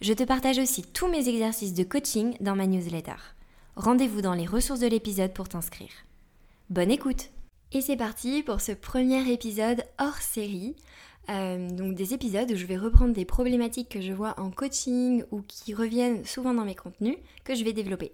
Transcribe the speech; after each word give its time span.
Je 0.00 0.12
te 0.12 0.22
partage 0.22 0.58
aussi 0.58 0.82
tous 0.82 1.08
mes 1.08 1.28
exercices 1.28 1.74
de 1.74 1.82
coaching 1.82 2.36
dans 2.38 2.54
ma 2.54 2.68
newsletter. 2.68 3.16
Rendez-vous 3.74 4.20
dans 4.20 4.34
les 4.34 4.46
ressources 4.46 4.78
de 4.78 4.86
l'épisode 4.86 5.32
pour 5.32 5.48
t'inscrire. 5.48 5.90
Bonne 6.70 6.92
écoute 6.92 7.30
Et 7.72 7.80
c'est 7.80 7.96
parti 7.96 8.44
pour 8.44 8.60
ce 8.60 8.70
premier 8.70 9.28
épisode 9.32 9.82
hors 9.98 10.18
série. 10.18 10.76
Euh, 11.30 11.68
donc 11.70 11.96
des 11.96 12.14
épisodes 12.14 12.48
où 12.48 12.54
je 12.54 12.66
vais 12.66 12.76
reprendre 12.76 13.12
des 13.12 13.24
problématiques 13.24 13.88
que 13.88 14.00
je 14.00 14.12
vois 14.12 14.38
en 14.38 14.52
coaching 14.52 15.24
ou 15.32 15.42
qui 15.42 15.74
reviennent 15.74 16.24
souvent 16.24 16.54
dans 16.54 16.64
mes 16.64 16.76
contenus 16.76 17.16
que 17.42 17.56
je 17.56 17.64
vais 17.64 17.72
développer. 17.72 18.12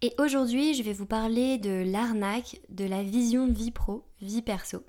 Et 0.00 0.14
aujourd'hui, 0.18 0.72
je 0.72 0.82
vais 0.82 0.94
vous 0.94 1.04
parler 1.04 1.58
de 1.58 1.84
l'arnaque 1.86 2.62
de 2.70 2.86
la 2.86 3.02
vision 3.02 3.46
vie 3.46 3.72
pro, 3.72 4.04
vie 4.22 4.40
perso, 4.40 4.82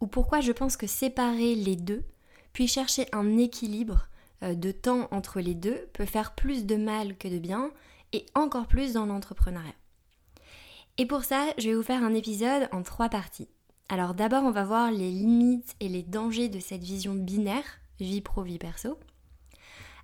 ou 0.00 0.06
pourquoi 0.06 0.40
je 0.40 0.52
pense 0.52 0.76
que 0.76 0.86
séparer 0.86 1.56
les 1.56 1.74
deux, 1.74 2.04
puis 2.52 2.68
chercher 2.68 3.08
un 3.10 3.38
équilibre 3.38 4.08
de 4.42 4.70
temps 4.70 5.08
entre 5.10 5.40
les 5.40 5.54
deux 5.54 5.88
peut 5.92 6.04
faire 6.04 6.34
plus 6.34 6.66
de 6.66 6.76
mal 6.76 7.16
que 7.16 7.28
de 7.28 7.38
bien, 7.38 7.70
et 8.12 8.26
encore 8.34 8.66
plus 8.66 8.94
dans 8.94 9.06
l'entrepreneuriat. 9.06 9.74
Et 10.96 11.06
pour 11.06 11.24
ça, 11.24 11.46
je 11.58 11.68
vais 11.68 11.74
vous 11.74 11.82
faire 11.82 12.02
un 12.02 12.14
épisode 12.14 12.68
en 12.72 12.82
trois 12.82 13.08
parties. 13.08 13.48
Alors 13.88 14.14
d'abord, 14.14 14.42
on 14.44 14.50
va 14.50 14.64
voir 14.64 14.90
les 14.90 15.10
limites 15.10 15.76
et 15.80 15.88
les 15.88 16.02
dangers 16.02 16.48
de 16.48 16.60
cette 16.60 16.82
vision 16.82 17.14
binaire, 17.14 17.80
vie 18.00 18.20
pro, 18.20 18.42
vie 18.42 18.58
perso. 18.58 18.98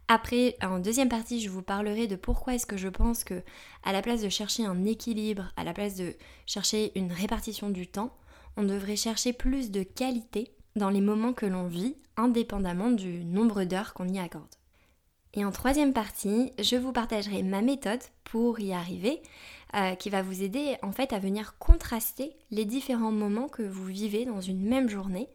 Après, 0.06 0.56
en 0.62 0.78
deuxième 0.78 1.08
partie, 1.08 1.40
je 1.40 1.48
vous 1.48 1.62
parlerai 1.62 2.06
de 2.06 2.16
pourquoi 2.16 2.54
est-ce 2.54 2.66
que 2.66 2.76
je 2.76 2.88
pense 2.88 3.24
que, 3.24 3.42
à 3.82 3.92
la 3.92 4.02
place 4.02 4.22
de 4.22 4.28
chercher 4.28 4.64
un 4.66 4.84
équilibre, 4.84 5.52
à 5.56 5.64
la 5.64 5.72
place 5.72 5.96
de 5.96 6.14
chercher 6.46 6.92
une 6.98 7.10
répartition 7.10 7.70
du 7.70 7.86
temps, 7.86 8.14
on 8.56 8.64
devrait 8.64 8.96
chercher 8.96 9.32
plus 9.32 9.70
de 9.70 9.82
qualité 9.82 10.53
dans 10.76 10.90
les 10.90 11.00
moments 11.00 11.32
que 11.32 11.46
l'on 11.46 11.66
vit, 11.66 11.96
indépendamment 12.16 12.90
du 12.90 13.24
nombre 13.24 13.64
d'heures 13.64 13.94
qu'on 13.94 14.08
y 14.08 14.18
accorde. 14.18 14.54
Et 15.34 15.44
en 15.44 15.50
troisième 15.50 15.92
partie, 15.92 16.52
je 16.60 16.76
vous 16.76 16.92
partagerai 16.92 17.42
ma 17.42 17.60
méthode 17.60 18.02
pour 18.22 18.60
y 18.60 18.72
arriver, 18.72 19.20
euh, 19.74 19.96
qui 19.96 20.08
va 20.08 20.22
vous 20.22 20.42
aider 20.42 20.76
en 20.82 20.92
fait 20.92 21.12
à 21.12 21.18
venir 21.18 21.58
contraster 21.58 22.36
les 22.52 22.64
différents 22.64 23.10
moments 23.10 23.48
que 23.48 23.62
vous 23.62 23.84
vivez 23.84 24.24
dans 24.24 24.40
une 24.40 24.62
même 24.62 24.88
journée 24.88 25.28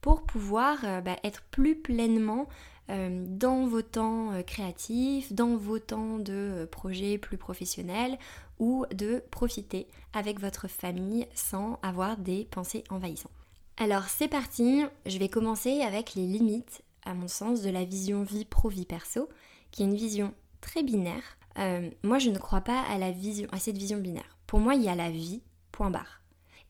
pour 0.00 0.24
pouvoir 0.24 0.78
euh, 0.84 1.00
bah, 1.00 1.16
être 1.22 1.42
plus 1.52 1.76
pleinement 1.76 2.48
euh, 2.90 3.24
dans 3.28 3.66
vos 3.66 3.82
temps 3.82 4.32
créatifs, 4.44 5.32
dans 5.32 5.56
vos 5.56 5.78
temps 5.78 6.18
de 6.18 6.68
projets 6.72 7.18
plus 7.18 7.38
professionnels 7.38 8.18
ou 8.58 8.84
de 8.92 9.22
profiter 9.30 9.86
avec 10.12 10.40
votre 10.40 10.66
famille 10.66 11.28
sans 11.34 11.78
avoir 11.82 12.16
des 12.16 12.48
pensées 12.50 12.82
envahissantes. 12.90 13.43
Alors 13.76 14.04
c'est 14.04 14.28
parti, 14.28 14.84
je 15.04 15.18
vais 15.18 15.28
commencer 15.28 15.80
avec 15.82 16.14
les 16.14 16.26
limites, 16.26 16.82
à 17.04 17.12
mon 17.12 17.26
sens, 17.26 17.62
de 17.62 17.70
la 17.70 17.84
vision 17.84 18.22
vie 18.22 18.44
pro-vie 18.44 18.86
perso, 18.86 19.28
qui 19.72 19.82
est 19.82 19.86
une 19.86 19.96
vision 19.96 20.32
très 20.60 20.84
binaire. 20.84 21.36
Euh, 21.58 21.90
moi 22.04 22.18
je 22.18 22.30
ne 22.30 22.38
crois 22.38 22.60
pas 22.60 22.82
à, 22.82 23.58
cette 23.58 23.76
vision 23.76 23.98
binaire. 23.98 24.38
Pour 24.46 24.60
moi 24.60 24.76
il 24.76 24.82
y 24.82 24.88
a 24.88 24.94
la 24.94 25.10
vie, 25.10 25.42
point 25.72 25.90
barre. 25.90 26.20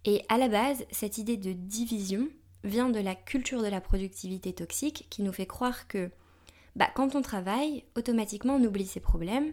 Et 0.06 0.24
à 0.28 0.38
la 0.38 0.48
base, 0.48 0.84
cette 0.90 1.18
idée 1.18 1.36
de 1.36 1.52
division 1.52 2.28
vient 2.62 2.88
de 2.88 3.00
la 3.00 3.14
culture 3.14 3.62
de 3.62 3.68
la 3.68 3.82
productivité 3.82 4.54
toxique 4.54 5.06
qui 5.10 5.22
nous 5.22 5.32
fait 5.32 5.46
croire 5.46 5.86
que 5.88 6.10
bah, 6.74 6.88
quand 6.94 7.14
on 7.14 7.22
travaille, 7.22 7.84
automatiquement 7.96 8.56
on 8.56 8.64
oublie 8.64 8.86
ses 8.86 9.00
problèmes, 9.00 9.52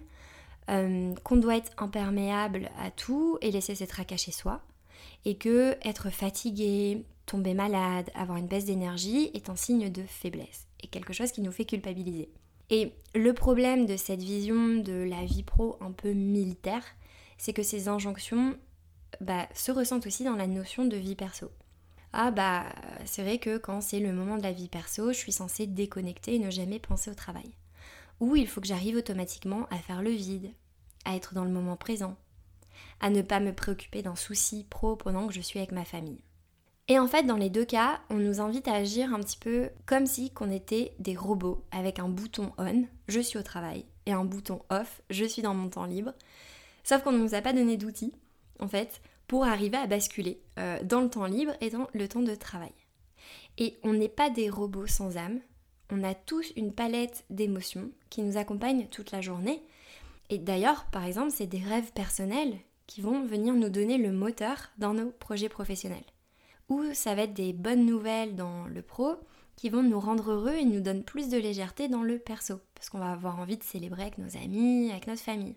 euh, 0.70 1.14
qu'on 1.24 1.36
doit 1.36 1.58
être 1.58 1.72
imperméable 1.78 2.70
à 2.80 2.92
tout 2.92 3.38
et 3.42 3.52
laisser 3.52 3.76
ses 3.76 3.88
tracas 3.88 4.18
chez 4.18 4.32
soi, 4.32 4.62
et 5.26 5.36
que 5.36 5.78
être 5.84 6.10
fatigué, 6.10 7.04
tomber 7.32 7.54
malade, 7.54 8.12
avoir 8.14 8.38
une 8.38 8.48
baisse 8.48 8.66
d'énergie 8.66 9.32
est 9.34 9.50
un 9.50 9.56
signe 9.56 9.90
de 9.90 10.04
faiblesse 10.04 10.68
et 10.84 10.88
quelque 10.88 11.14
chose 11.14 11.32
qui 11.32 11.42
nous 11.42 11.54
fait 11.54 11.64
culpabiliser. 11.64 12.30
Et 12.70 12.92
le 13.16 13.34
problème 13.34 13.86
de 13.86 13.96
cette 13.96 14.22
vision 14.22 14.76
de 14.82 14.92
la 14.92 15.24
vie 15.24 15.44
pro 15.44 15.78
un 15.80 15.94
peu 15.94 16.12
militaire, 16.12 16.84
c'est 17.38 17.54
que 17.54 17.64
ces 17.64 17.88
injonctions 17.88 18.58
bah, 19.22 19.48
se 19.54 19.72
ressentent 19.72 20.08
aussi 20.08 20.26
dans 20.26 20.36
la 20.36 20.46
notion 20.46 20.84
de 20.84 20.98
vie 20.98 21.16
perso. 21.16 21.50
Ah 22.12 22.32
bah 22.32 22.66
c'est 23.06 23.24
vrai 23.24 23.38
que 23.38 23.58
quand 23.58 23.80
c'est 23.80 24.02
le 24.02 24.12
moment 24.12 24.36
de 24.36 24.44
la 24.44 24.52
vie 24.52 24.68
perso, 24.68 25.14
je 25.14 25.18
suis 25.18 25.32
censée 25.32 25.68
déconnecter 25.68 26.36
et 26.36 26.40
ne 26.40 26.52
jamais 26.52 26.80
penser 26.80 27.10
au 27.10 27.16
travail. 27.16 27.56
Ou 28.20 28.36
il 28.36 28.48
faut 28.48 28.60
que 28.60 28.68
j'arrive 28.68 28.98
automatiquement 28.98 29.68
à 29.72 29.78
faire 29.78 30.02
le 30.02 30.12
vide, 30.12 30.52
à 31.06 31.16
être 31.16 31.34
dans 31.34 31.46
le 31.46 31.52
moment 31.52 31.78
présent, 31.78 32.18
à 33.00 33.10
ne 33.10 33.22
pas 33.22 33.40
me 33.40 33.54
préoccuper 33.54 34.02
d'un 34.02 34.18
souci 34.18 34.66
pro 34.70 34.98
pendant 34.98 35.28
que 35.28 35.34
je 35.34 35.40
suis 35.40 35.60
avec 35.60 35.72
ma 35.72 35.86
famille. 35.86 36.22
Et 36.92 37.00
en 37.00 37.08
fait, 37.08 37.24
dans 37.24 37.38
les 37.38 37.50
deux 37.50 37.64
cas, 37.64 38.02
on 38.10 38.16
nous 38.16 38.42
invite 38.42 38.68
à 38.68 38.74
agir 38.74 39.14
un 39.14 39.22
petit 39.22 39.38
peu 39.38 39.70
comme 39.86 40.06
si 40.06 40.30
qu'on 40.30 40.52
était 40.52 40.92
des 41.00 41.16
robots 41.16 41.64
avec 41.72 42.00
un 42.00 42.10
bouton 42.10 42.52
on, 42.58 42.84
je 43.08 43.22
suis 43.22 43.40
au 43.40 43.44
travail, 43.44 43.86
et 44.06 44.12
un 44.12 44.26
bouton 44.26 44.62
off, 44.70 45.02
je 45.10 45.24
suis 45.24 45.42
dans 45.42 45.54
mon 45.54 45.70
temps 45.70 45.86
libre. 45.86 46.14
Sauf 46.84 47.02
qu'on 47.02 47.14
ne 47.14 47.20
nous 47.20 47.34
a 47.34 47.40
pas 47.40 47.54
donné 47.54 47.78
d'outils, 47.78 48.12
en 48.60 48.68
fait, 48.68 49.00
pour 49.30 49.46
arriver 49.46 49.78
à 49.78 49.88
basculer 49.88 50.42
euh, 50.60 50.84
dans 50.84 51.00
le 51.00 51.10
temps 51.10 51.24
libre 51.24 51.54
et 51.62 51.70
dans 51.70 51.88
le 51.94 52.10
temps 52.10 52.24
de 52.24 52.36
travail. 52.36 52.74
Et 53.58 53.78
on 53.84 53.94
n'est 53.94 54.10
pas 54.10 54.30
des 54.30 54.50
robots 54.50 54.88
sans 54.88 55.16
âme, 55.16 55.40
on 55.92 56.04
a 56.04 56.14
tous 56.14 56.52
une 56.58 56.74
palette 56.74 57.24
d'émotions 57.30 57.90
qui 58.10 58.22
nous 58.22 58.36
accompagnent 58.36 58.88
toute 58.88 59.12
la 59.12 59.22
journée. 59.22 59.64
Et 60.30 60.40
d'ailleurs, 60.40 60.84
par 60.92 61.06
exemple, 61.06 61.32
c'est 61.32 61.48
des 61.48 61.64
rêves 61.64 61.94
personnels 61.94 62.58
qui 62.86 63.00
vont 63.00 63.24
venir 63.24 63.54
nous 63.54 63.70
donner 63.70 63.98
le 63.98 64.12
moteur 64.12 64.72
dans 64.78 64.94
nos 64.94 65.12
projets 65.12 65.48
professionnels 65.48 66.04
ou 66.72 66.94
ça 66.94 67.16
va 67.16 67.24
être 67.24 67.34
des 67.34 67.52
bonnes 67.52 67.86
nouvelles 67.86 68.34
dans 68.34 68.66
le 68.66 68.82
pro 68.82 69.18
qui 69.58 69.70
vont 69.70 69.84
nous 69.84 70.00
rendre 70.00 70.32
heureux 70.32 70.56
et 70.56 70.64
nous 70.64 70.80
donnent 70.80 71.04
plus 71.04 71.28
de 71.28 71.38
légèreté 71.38 71.90
dans 71.90 72.02
le 72.02 72.18
perso, 72.18 72.62
parce 72.76 72.90
qu'on 72.90 72.98
va 72.98 73.12
avoir 73.12 73.40
envie 73.40 73.58
de 73.58 73.64
célébrer 73.64 74.04
avec 74.04 74.18
nos 74.18 74.38
amis, 74.38 74.90
avec 74.90 75.06
notre 75.08 75.22
famille. 75.22 75.56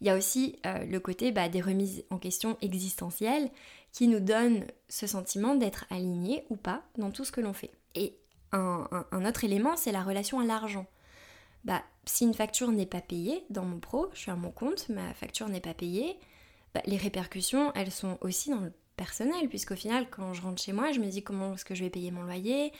Il 0.00 0.08
y 0.08 0.10
a 0.10 0.16
aussi 0.16 0.56
euh, 0.66 0.84
le 0.84 0.98
côté 0.98 1.30
bah, 1.30 1.48
des 1.48 1.60
remises 1.60 2.02
en 2.10 2.18
question 2.18 2.58
existentielles 2.60 3.50
qui 3.92 4.08
nous 4.08 4.18
donnent 4.18 4.64
ce 4.88 5.06
sentiment 5.06 5.54
d'être 5.54 5.86
aligné 5.90 6.44
ou 6.50 6.56
pas 6.56 6.82
dans 6.98 7.12
tout 7.12 7.24
ce 7.24 7.30
que 7.30 7.40
l'on 7.40 7.52
fait. 7.52 7.70
Et 7.94 8.16
un, 8.50 8.88
autre 9.24 9.44
élément, 9.44 9.76
c'est 9.76 9.92
la 9.92 10.02
relation 10.02 10.40
à 10.40 10.44
l'argent. 10.44 10.86
Bah, 11.64 11.84
si 12.04 12.24
une 12.24 12.34
facture 12.34 12.72
n'est 12.72 12.84
pas 12.84 13.00
payée 13.00 13.44
dans 13.48 13.64
mon 13.64 13.78
pro, 13.78 14.08
je 14.12 14.22
suis 14.22 14.30
à 14.32 14.36
mon 14.36 14.50
compte, 14.50 14.88
ma 14.88 15.14
facture 15.14 15.48
n'est 15.48 15.60
pas 15.60 15.74
payée, 15.74 16.18
bah, 16.74 16.82
les 16.86 16.96
répercussions, 16.96 17.72
elles 17.74 17.92
sont 17.92 18.18
aussi 18.22 18.50
dans 18.50 18.60
le 18.60 18.72
personnel, 19.00 19.48
puisqu'au 19.48 19.76
final, 19.76 20.06
quand 20.10 20.34
je 20.34 20.42
rentre 20.42 20.60
chez 20.60 20.74
moi, 20.74 20.92
je 20.92 21.00
me 21.00 21.06
dis 21.06 21.22
comment 21.22 21.54
est-ce 21.54 21.64
que 21.64 21.74
je 21.74 21.82
vais 21.82 21.88
payer 21.88 22.10
mon 22.10 22.22
loyer, 22.22 22.70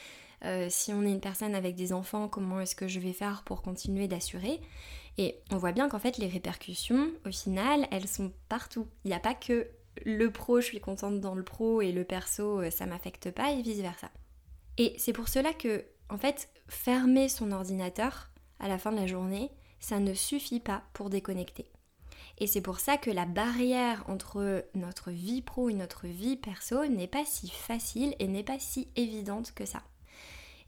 euh, 0.44 0.66
si 0.68 0.92
on 0.92 1.00
est 1.02 1.10
une 1.10 1.20
personne 1.20 1.54
avec 1.54 1.76
des 1.76 1.94
enfants, 1.94 2.28
comment 2.28 2.60
est-ce 2.60 2.76
que 2.76 2.88
je 2.88 3.00
vais 3.00 3.14
faire 3.14 3.42
pour 3.42 3.62
continuer 3.62 4.06
d'assurer. 4.06 4.60
Et 5.16 5.36
on 5.50 5.56
voit 5.56 5.72
bien 5.72 5.88
qu'en 5.88 5.98
fait, 5.98 6.18
les 6.18 6.26
répercussions, 6.26 7.10
au 7.26 7.30
final, 7.30 7.88
elles 7.90 8.06
sont 8.06 8.32
partout. 8.50 8.86
Il 9.04 9.08
n'y 9.08 9.14
a 9.14 9.18
pas 9.20 9.34
que 9.34 9.68
le 10.04 10.30
pro, 10.30 10.60
je 10.60 10.66
suis 10.66 10.80
contente 10.80 11.20
dans 11.20 11.34
le 11.34 11.42
pro, 11.42 11.80
et 11.80 11.90
le 11.90 12.04
perso, 12.04 12.60
euh, 12.60 12.70
ça 12.70 12.84
m'affecte 12.84 13.30
pas, 13.30 13.52
et 13.52 13.62
vice-versa. 13.62 14.10
Et 14.76 14.94
c'est 14.98 15.14
pour 15.14 15.28
cela 15.28 15.54
que, 15.54 15.86
en 16.10 16.18
fait, 16.18 16.50
fermer 16.68 17.30
son 17.30 17.50
ordinateur 17.50 18.30
à 18.58 18.68
la 18.68 18.76
fin 18.76 18.92
de 18.92 19.00
la 19.00 19.06
journée, 19.06 19.50
ça 19.78 20.00
ne 20.00 20.12
suffit 20.12 20.60
pas 20.60 20.82
pour 20.92 21.08
déconnecter. 21.08 21.64
Et 22.40 22.46
c'est 22.46 22.62
pour 22.62 22.80
ça 22.80 22.96
que 22.96 23.10
la 23.10 23.26
barrière 23.26 24.02
entre 24.08 24.64
notre 24.74 25.10
vie 25.10 25.42
pro 25.42 25.68
et 25.68 25.74
notre 25.74 26.06
vie 26.06 26.36
perso 26.36 26.86
n'est 26.86 27.06
pas 27.06 27.24
si 27.26 27.50
facile 27.50 28.16
et 28.18 28.26
n'est 28.26 28.42
pas 28.42 28.58
si 28.58 28.88
évidente 28.96 29.52
que 29.54 29.66
ça. 29.66 29.82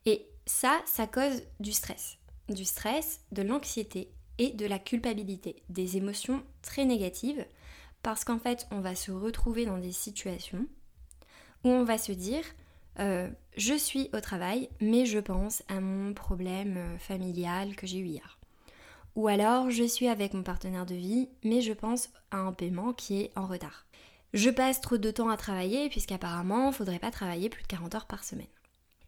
Et 0.04 0.26
ça, 0.44 0.80
ça 0.84 1.06
cause 1.06 1.42
du 1.60 1.72
stress. 1.72 2.18
Du 2.50 2.66
stress, 2.66 3.20
de 3.32 3.42
l'anxiété 3.42 4.12
et 4.38 4.50
de 4.50 4.66
la 4.66 4.78
culpabilité. 4.78 5.62
Des 5.70 5.96
émotions 5.96 6.42
très 6.60 6.84
négatives 6.84 7.46
parce 8.02 8.24
qu'en 8.24 8.38
fait, 8.38 8.66
on 8.70 8.80
va 8.80 8.94
se 8.94 9.10
retrouver 9.10 9.64
dans 9.64 9.78
des 9.78 9.92
situations 9.92 10.66
où 11.64 11.68
on 11.70 11.84
va 11.84 11.96
se 11.96 12.12
dire 12.12 12.44
euh, 12.98 13.30
je 13.56 13.74
suis 13.74 14.10
au 14.12 14.20
travail, 14.20 14.68
mais 14.80 15.06
je 15.06 15.18
pense 15.18 15.62
à 15.68 15.80
mon 15.80 16.12
problème 16.12 16.76
euh, 16.76 16.98
familial 16.98 17.74
que 17.76 17.86
j'ai 17.86 17.98
eu 17.98 18.06
hier. 18.06 18.38
Ou 19.14 19.28
alors, 19.28 19.70
je 19.70 19.84
suis 19.84 20.08
avec 20.08 20.34
mon 20.34 20.42
partenaire 20.42 20.86
de 20.86 20.94
vie, 20.94 21.28
mais 21.44 21.60
je 21.60 21.72
pense 21.72 22.08
à 22.30 22.38
un 22.38 22.52
paiement 22.52 22.92
qui 22.92 23.20
est 23.20 23.32
en 23.36 23.46
retard. 23.46 23.86
Je 24.32 24.48
passe 24.48 24.80
trop 24.80 24.96
de 24.96 25.10
temps 25.10 25.28
à 25.28 25.36
travailler, 25.36 25.88
puisqu'apparemment, 25.88 26.68
il 26.68 26.74
faudrait 26.74 26.98
pas 26.98 27.10
travailler 27.10 27.50
plus 27.50 27.62
de 27.62 27.68
40 27.68 27.94
heures 27.94 28.06
par 28.06 28.24
semaine. 28.24 28.46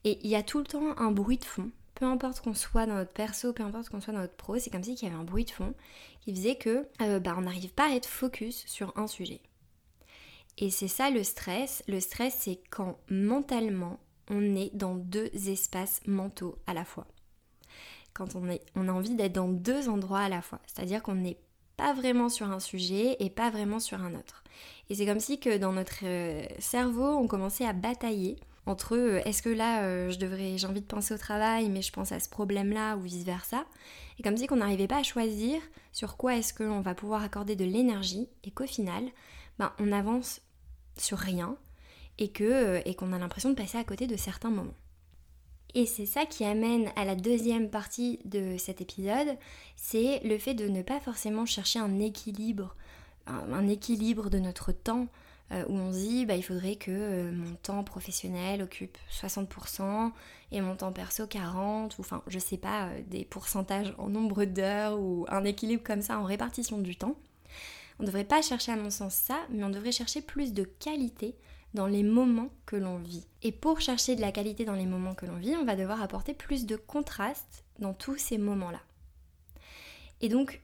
Et 0.05 0.19
il 0.23 0.31
y 0.31 0.37
a 0.37 0.43
tout 0.43 0.59
le 0.59 0.67
temps 0.67 0.99
un 0.99 1.11
bruit 1.11 1.39
de 1.39 1.45
fond 1.45 1.71
peu 1.95 2.05
importe 2.07 2.41
qu'on 2.41 2.55
soit 2.55 2.87
dans 2.87 2.95
notre 2.95 3.13
perso, 3.13 3.53
peu 3.53 3.63
importe 3.63 3.89
qu'on 3.89 4.01
soit 4.01 4.13
dans 4.13 4.21
notre 4.21 4.37
pro, 4.37 4.59
c'est 4.59 4.71
comme 4.71 4.83
si 4.83 4.95
il 4.95 5.03
y 5.03 5.07
avait 5.07 5.15
un 5.15 5.25
bruit 5.25 5.45
de 5.45 5.51
fond 5.51 5.75
qui 6.21 6.35
faisait 6.35 6.57
que 6.57 6.89
euh, 7.01 7.21
bah, 7.21 7.35
on 7.39 7.43
n'arrive 7.43 7.73
pas 7.73 7.91
à 7.91 7.95
être 7.95 8.09
focus 8.09 8.65
sur 8.67 8.97
un 8.99 9.07
sujet. 9.07 9.41
Et 10.59 10.71
c'est 10.71 10.89
ça 10.89 11.11
le 11.11 11.25
stress. 11.25 11.83
Le 11.89 12.01
stress, 12.01 12.37
c'est 12.41 12.61
quand 12.71 12.99
mentalement, 13.09 13.99
on 14.29 14.57
est 14.57 14.75
dans 14.75 14.95
deux 14.95 15.31
espaces 15.49 16.01
mentaux 16.07 16.59
à 16.67 16.75
la 16.75 16.85
fois. 16.85 17.07
Quand 18.15 18.37
on, 18.37 18.89
a 18.89 18.93
envie 18.93 19.17
d'être 19.17 19.33
dans 19.33 19.49
deux 19.49 19.89
endroits 19.89 20.21
à 20.21 20.29
la 20.29 20.41
fois. 20.41 20.61
C'est-à-dire 20.67 21.03
qu'on 21.03 21.17
n'est 21.17 21.39
pas 21.77 21.93
vraiment 21.93 22.29
sur 22.29 22.51
un 22.51 22.61
sujet 22.61 23.17
et 23.19 23.29
pas 23.29 23.51
vraiment 23.51 23.81
sur 23.81 24.01
un 24.01 24.15
autre. 24.15 24.45
Et 24.89 24.95
c'est 24.95 25.07
comme 25.07 25.21
si 25.21 25.41
que 25.41 25.59
dans 25.59 25.73
notre 25.73 26.05
euh, 26.05 26.45
cerveau, 26.61 27.17
on 27.17 27.27
commençait 27.27 27.67
à 27.67 27.73
batailler 27.73 28.37
entre 28.67 28.97
euh, 28.97 29.21
est-ce 29.25 29.43
que 29.43 29.49
là 29.49 29.83
euh, 29.83 30.11
je 30.11 30.19
devrais 30.19 30.57
j'ai 30.57 30.67
envie 30.67 30.81
de 30.81 30.87
penser 30.87 31.13
au 31.13 31.19
travail 31.19 31.69
mais 31.69 31.83
je 31.83 31.93
pense 31.93 32.13
à 32.13 32.21
ce 32.21 32.31
problème 32.31 32.73
là 32.73 32.97
ou 32.97 33.01
vice 33.01 33.25
versa 33.25 33.67
et 34.19 34.23
comme 34.23 34.39
si 34.39 34.47
qu'on 34.47 34.57
n'arrivait 34.57 34.87
pas 34.87 34.99
à 34.99 35.03
choisir 35.03 35.61
sur 35.93 36.17
quoi 36.17 36.37
est-ce 36.37 36.55
qu'on 36.55 36.81
va 36.81 36.95
pouvoir 36.95 37.23
accorder 37.23 37.57
de 37.57 37.65
l'énergie 37.67 38.27
et 38.43 38.51
qu'au 38.51 38.67
final 38.67 39.05
ben, 39.59 39.71
on 39.79 39.93
avance 39.93 40.41
sur 40.97 41.19
rien 41.19 41.57
et 42.19 42.33
qu'on 42.33 43.13
a 43.13 43.19
l'impression 43.19 43.51
de 43.51 43.55
passer 43.55 43.77
à 43.77 43.85
côté 43.85 44.07
de 44.07 44.17
certains 44.17 44.51
moments 44.51 44.75
et 45.75 45.87
c'est 45.87 46.07
ça 46.07 46.27
qui 46.27 46.45
amène 46.45 46.91
à 46.97 47.05
la 47.05 47.15
deuxième 47.15 47.69
partie 47.69 48.21
de 48.25 48.57
cet 48.59 48.81
épisode, 48.81 49.37
c'est 49.77 50.21
le 50.25 50.39
fait 50.39 50.55
de 50.55 50.69
ne 50.69 50.83
pas 50.83 51.01
forcément 51.01 51.47
chercher 51.47 51.79
un 51.79 51.99
équilibre, 52.01 52.77
un 53.27 53.67
équilibre 53.69 54.31
de 54.31 54.39
notre 54.39 54.73
temps, 54.73 55.09
euh, 55.53 55.63
où 55.69 55.75
on 55.75 55.93
se 55.93 55.99
dit 55.99 56.27
bah, 56.27 56.37
il 56.37 56.43
faudrait 56.43 56.77
que 56.77 56.91
euh, 56.91 57.31
mon 57.31 57.55
temps 57.57 57.85
professionnel 57.85 58.63
occupe 58.63 58.97
60% 59.11 60.11
et 60.53 60.63
mon 60.63 60.75
temps 60.75 60.91
perso 60.91 61.25
40%, 61.25 61.99
ou 61.99 62.01
enfin 62.01 62.23
je 62.29 62.39
sais 62.39 62.57
pas, 62.57 62.87
euh, 62.87 63.01
des 63.09 63.27
pourcentages 63.27 63.95
en 63.99 64.09
nombre 64.09 64.47
d'heures 64.47 64.99
ou 64.99 65.27
un 65.29 65.45
équilibre 65.45 65.83
comme 65.85 66.01
ça 66.01 66.19
en 66.19 66.25
répartition 66.25 66.79
du 66.79 66.97
temps. 66.97 67.15
On 67.99 68.05
ne 68.05 68.07
devrait 68.07 68.25
pas 68.25 68.41
chercher 68.41 68.73
à 68.73 68.77
mon 68.77 68.91
sens 68.91 69.15
ça, 69.15 69.39
mais 69.51 69.63
on 69.63 69.71
devrait 69.71 69.93
chercher 69.93 70.23
plus 70.23 70.55
de 70.55 70.65
qualité 70.65 71.37
dans 71.75 71.87
les 71.87 72.03
moments 72.03 72.51
que 72.67 72.77
l'on 72.77 72.99
vit. 72.99 73.27
Et 73.43 73.53
pour 73.53 73.81
chercher 73.81 74.17
de 74.17 74.21
la 74.21 74.33
qualité 74.33 74.65
dans 74.65 74.75
les 74.75 74.87
moments 74.87 75.15
que 75.15 75.27
l'on 75.27 75.37
vit, 75.37 75.57
on 75.57 75.65
va 75.65 75.77
devoir 75.77 76.03
apporter 76.03 76.33
plus 76.33 76.67
de 76.67 76.77
contraste 76.77 77.65
dans 77.79 77.93
tous 77.93 78.17
ces 78.17 78.39
moments-là. 78.39 78.81
Et 80.21 80.29
donc, 80.29 80.63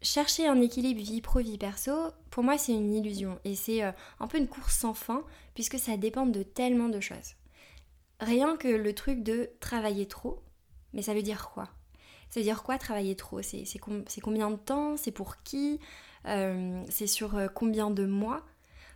chercher 0.00 0.46
un 0.46 0.60
équilibre 0.60 1.00
vie 1.00 1.20
pro 1.20 1.40
vie 1.40 1.58
perso, 1.58 1.92
pour 2.30 2.44
moi 2.44 2.56
c'est 2.58 2.72
une 2.72 2.94
illusion 2.94 3.38
et 3.44 3.54
c'est 3.54 3.82
euh, 3.82 3.90
un 4.20 4.28
peu 4.28 4.38
une 4.38 4.48
course 4.48 4.76
sans 4.76 4.94
fin 4.94 5.24
puisque 5.54 5.78
ça 5.78 5.96
dépend 5.96 6.26
de 6.26 6.42
tellement 6.42 6.88
de 6.88 7.00
choses. 7.00 7.34
Rien 8.20 8.56
que 8.56 8.68
le 8.68 8.94
truc 8.94 9.22
de 9.22 9.50
travailler 9.60 10.06
trop, 10.06 10.42
mais 10.92 11.02
ça 11.02 11.12
veut 11.12 11.22
dire 11.22 11.50
quoi? 11.52 11.68
Ça 12.30 12.40
veut 12.40 12.44
dire 12.44 12.62
quoi 12.62 12.78
travailler 12.78 13.16
trop? 13.16 13.42
C'est 13.42 13.78
combien 14.20 14.50
de 14.50 14.56
temps? 14.56 14.96
C'est 14.96 15.12
pour 15.12 15.42
qui? 15.42 15.80
Euh, 16.26 16.82
C'est 16.88 17.06
sur 17.06 17.36
euh, 17.36 17.48
combien 17.48 17.90
de 17.90 18.06
mois? 18.06 18.42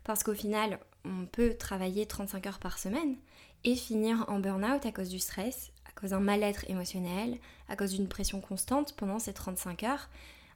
Parce 0.05 0.23
qu'au 0.23 0.35
final, 0.35 0.81
on 1.05 1.26
peut 1.26 1.55
travailler 1.55 2.06
35 2.06 2.47
heures 2.47 2.58
par 2.58 2.79
semaine 2.79 3.17
et 3.64 3.76
finir 3.76 4.25
en 4.29 4.38
burn-out 4.38 4.85
à 4.87 4.93
cause 4.93 5.08
du 5.08 5.19
stress, 5.19 5.73
à 5.87 5.93
cause 5.99 6.11
d'un 6.11 6.20
mal-être 6.20 6.69
émotionnel, 6.69 7.38
à 7.69 7.76
cause 7.76 7.93
d'une 7.93 8.08
pression 8.08 8.41
constante 8.41 8.94
pendant 8.97 9.19
ces 9.19 9.32
35 9.32 9.82
heures 9.85 10.08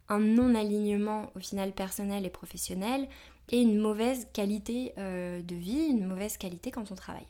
un 0.08 0.18
non-alignement 0.18 1.30
au 1.34 1.40
final 1.40 1.72
personnel 1.72 2.26
et 2.26 2.30
professionnel 2.30 3.08
et 3.50 3.60
une 3.60 3.78
mauvaise 3.78 4.26
qualité 4.32 4.92
euh, 4.98 5.42
de 5.42 5.54
vie, 5.54 5.86
une 5.86 6.06
mauvaise 6.06 6.36
qualité 6.36 6.70
quand 6.70 6.90
on 6.90 6.94
travaille. 6.94 7.26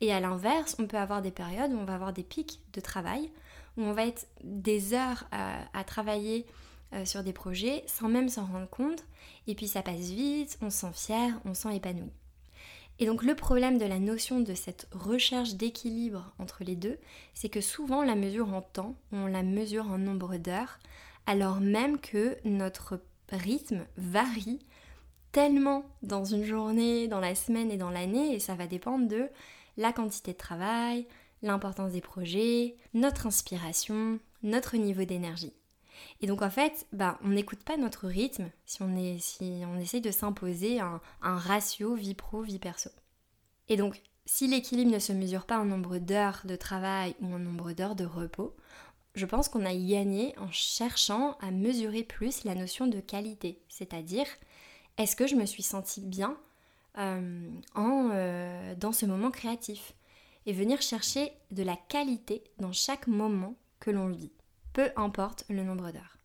Et 0.00 0.12
à 0.12 0.20
l'inverse, 0.20 0.76
on 0.78 0.86
peut 0.86 0.96
avoir 0.96 1.22
des 1.22 1.30
périodes 1.30 1.72
où 1.72 1.78
on 1.78 1.84
va 1.84 1.94
avoir 1.94 2.12
des 2.12 2.22
pics 2.22 2.60
de 2.72 2.80
travail, 2.80 3.30
où 3.76 3.82
on 3.82 3.92
va 3.92 4.06
être 4.06 4.26
des 4.42 4.94
heures 4.94 5.24
à, 5.30 5.84
travailler 5.84 6.46
euh, 6.94 7.04
sur 7.04 7.22
des 7.22 7.32
projets 7.32 7.84
sans 7.86 8.08
même 8.08 8.28
s'en 8.28 8.46
rendre 8.46 8.68
compte, 8.68 9.04
et 9.46 9.54
puis 9.54 9.68
ça 9.68 9.82
passe 9.82 10.10
vite, 10.10 10.58
on 10.62 10.70
se 10.70 10.78
sent 10.78 10.92
fier, 10.94 11.40
on 11.44 11.54
se 11.54 11.62
sent 11.62 11.76
épanoui. 11.76 12.10
Et 13.00 13.06
donc 13.06 13.22
le 13.22 13.34
problème 13.34 13.78
de 13.78 13.84
la 13.84 13.98
notion 13.98 14.40
de 14.40 14.54
cette 14.54 14.88
recherche 14.92 15.54
d'équilibre 15.54 16.32
entre 16.38 16.64
les 16.64 16.74
deux, 16.74 16.98
c'est 17.34 17.48
que 17.48 17.60
souvent 17.60 18.00
on 18.00 18.06
la 18.06 18.16
mesure 18.16 18.52
en 18.52 18.62
temps, 18.62 18.96
on 19.12 19.26
la 19.26 19.42
mesure 19.42 19.86
en 19.86 19.98
nombre 19.98 20.36
d'heures, 20.36 20.78
alors 21.26 21.60
même 21.60 21.98
que 22.00 22.36
notre 22.44 23.00
rythme 23.30 23.86
varie 23.96 24.58
tellement 25.30 25.84
dans 26.02 26.24
une 26.24 26.44
journée, 26.44 27.06
dans 27.06 27.20
la 27.20 27.34
semaine 27.34 27.70
et 27.70 27.76
dans 27.76 27.90
l'année, 27.90 28.34
et 28.34 28.40
ça 28.40 28.54
va 28.54 28.66
dépendre 28.66 29.06
de 29.06 29.28
la 29.76 29.92
quantité 29.92 30.32
de 30.32 30.38
travail, 30.38 31.06
l'importance 31.42 31.92
des 31.92 32.00
projets, 32.00 32.76
notre 32.94 33.26
inspiration, 33.26 34.18
notre 34.42 34.76
niveau 34.76 35.04
d'énergie. 35.04 35.52
Et 36.20 36.26
donc 36.26 36.42
en 36.42 36.50
fait, 36.50 36.86
bah, 36.92 37.18
on 37.22 37.28
n'écoute 37.28 37.62
pas 37.64 37.76
notre 37.76 38.06
rythme 38.06 38.50
si 38.66 38.82
on, 38.82 38.96
est, 38.96 39.16
essaye 39.80 40.00
de 40.00 40.10
s'imposer 40.10 40.80
un, 40.80 41.00
un 41.22 41.36
ratio 41.36 41.94
vie 41.94 42.14
pro, 42.14 42.42
vie 42.42 42.58
perso. 42.58 42.90
Et 43.68 43.76
donc, 43.76 44.00
si 44.26 44.46
l'équilibre 44.46 44.92
ne 44.92 44.98
se 44.98 45.12
mesure 45.12 45.46
pas 45.46 45.58
en 45.58 45.64
nombre 45.64 45.98
d'heures 45.98 46.42
de 46.44 46.56
travail 46.56 47.14
ou 47.20 47.32
en 47.34 47.38
nombre 47.38 47.72
d'heures 47.72 47.96
de 47.96 48.04
repos, 48.04 48.54
je 49.14 49.26
pense 49.26 49.48
qu'on 49.48 49.64
a 49.64 49.74
gagné 49.74 50.34
en 50.38 50.50
cherchant 50.50 51.36
à 51.40 51.50
mesurer 51.50 52.04
plus 52.04 52.44
la 52.44 52.54
notion 52.54 52.86
de 52.86 53.00
qualité, 53.00 53.62
c'est-à-dire 53.68 54.26
est-ce 54.96 55.16
que 55.16 55.26
je 55.26 55.34
me 55.34 55.46
suis 55.46 55.62
sentie 55.62 56.00
bien 56.00 56.36
euh, 56.98 57.50
en, 57.74 58.10
euh, 58.12 58.74
dans 58.74 58.92
ce 58.92 59.06
moment 59.06 59.30
créatif? 59.30 59.94
Et 60.46 60.52
venir 60.52 60.80
chercher 60.80 61.32
de 61.50 61.62
la 61.62 61.76
qualité 61.76 62.42
dans 62.58 62.72
chaque 62.72 63.06
moment 63.06 63.54
que 63.80 63.90
l'on 63.90 64.08
vit, 64.08 64.32
peu 64.78 64.92
importe 64.94 65.44
le 65.48 65.64
nombre 65.64 65.90
d'heures. 65.90 66.18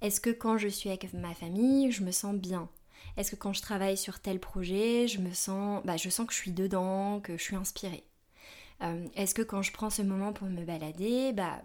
Est-ce 0.00 0.20
que 0.20 0.30
quand 0.30 0.58
je 0.58 0.68
suis 0.68 0.90
avec 0.90 1.12
ma 1.12 1.34
famille, 1.34 1.90
je 1.90 2.04
me 2.04 2.12
sens 2.12 2.36
bien? 2.36 2.68
Est-ce 3.16 3.32
que 3.32 3.36
quand 3.36 3.52
je 3.52 3.62
travaille 3.62 3.96
sur 3.96 4.20
tel 4.20 4.38
projet, 4.38 5.08
je 5.08 5.18
me 5.18 5.32
sens, 5.32 5.82
bah, 5.84 5.96
je 5.96 6.08
sens 6.08 6.24
que 6.24 6.32
je 6.32 6.38
suis 6.38 6.52
dedans, 6.52 7.18
que 7.18 7.36
je 7.36 7.42
suis 7.42 7.56
inspirée? 7.56 8.04
Euh, 8.82 9.08
Est-ce 9.16 9.34
que 9.34 9.42
quand 9.42 9.62
je 9.62 9.72
prends 9.72 9.90
ce 9.90 10.02
moment 10.02 10.32
pour 10.32 10.46
me 10.46 10.64
balader, 10.64 11.32
bah, 11.32 11.62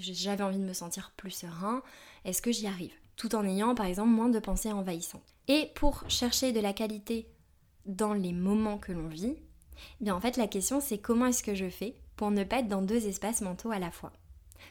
j'avais 0.00 0.42
envie 0.42 0.58
de 0.58 0.64
me 0.64 0.72
sentir 0.72 1.12
plus 1.16 1.30
serein, 1.30 1.84
est-ce 2.24 2.42
que 2.42 2.50
j'y 2.50 2.66
arrive? 2.66 2.94
Tout 3.14 3.36
en 3.36 3.44
ayant 3.44 3.76
par 3.76 3.86
exemple 3.86 4.10
moins 4.10 4.30
de 4.30 4.40
pensées 4.40 4.72
envahissantes. 4.72 5.36
Et 5.46 5.70
pour 5.76 6.02
chercher 6.10 6.50
de 6.50 6.58
la 6.58 6.72
qualité 6.72 7.28
dans 7.86 8.12
les 8.12 8.32
moments 8.32 8.78
que 8.78 8.90
l'on 8.90 9.06
vit, 9.06 9.36
eh 10.00 10.04
bien 10.04 10.16
en 10.16 10.20
fait 10.20 10.36
la 10.36 10.48
question 10.48 10.80
c'est 10.80 10.98
comment 10.98 11.26
est-ce 11.26 11.44
que 11.44 11.54
je 11.54 11.70
fais 11.70 11.94
pour 12.16 12.32
ne 12.32 12.42
pas 12.42 12.58
être 12.58 12.66
dans 12.66 12.82
deux 12.82 13.06
espaces 13.06 13.40
mentaux 13.40 13.70
à 13.70 13.78
la 13.78 13.92
fois? 13.92 14.12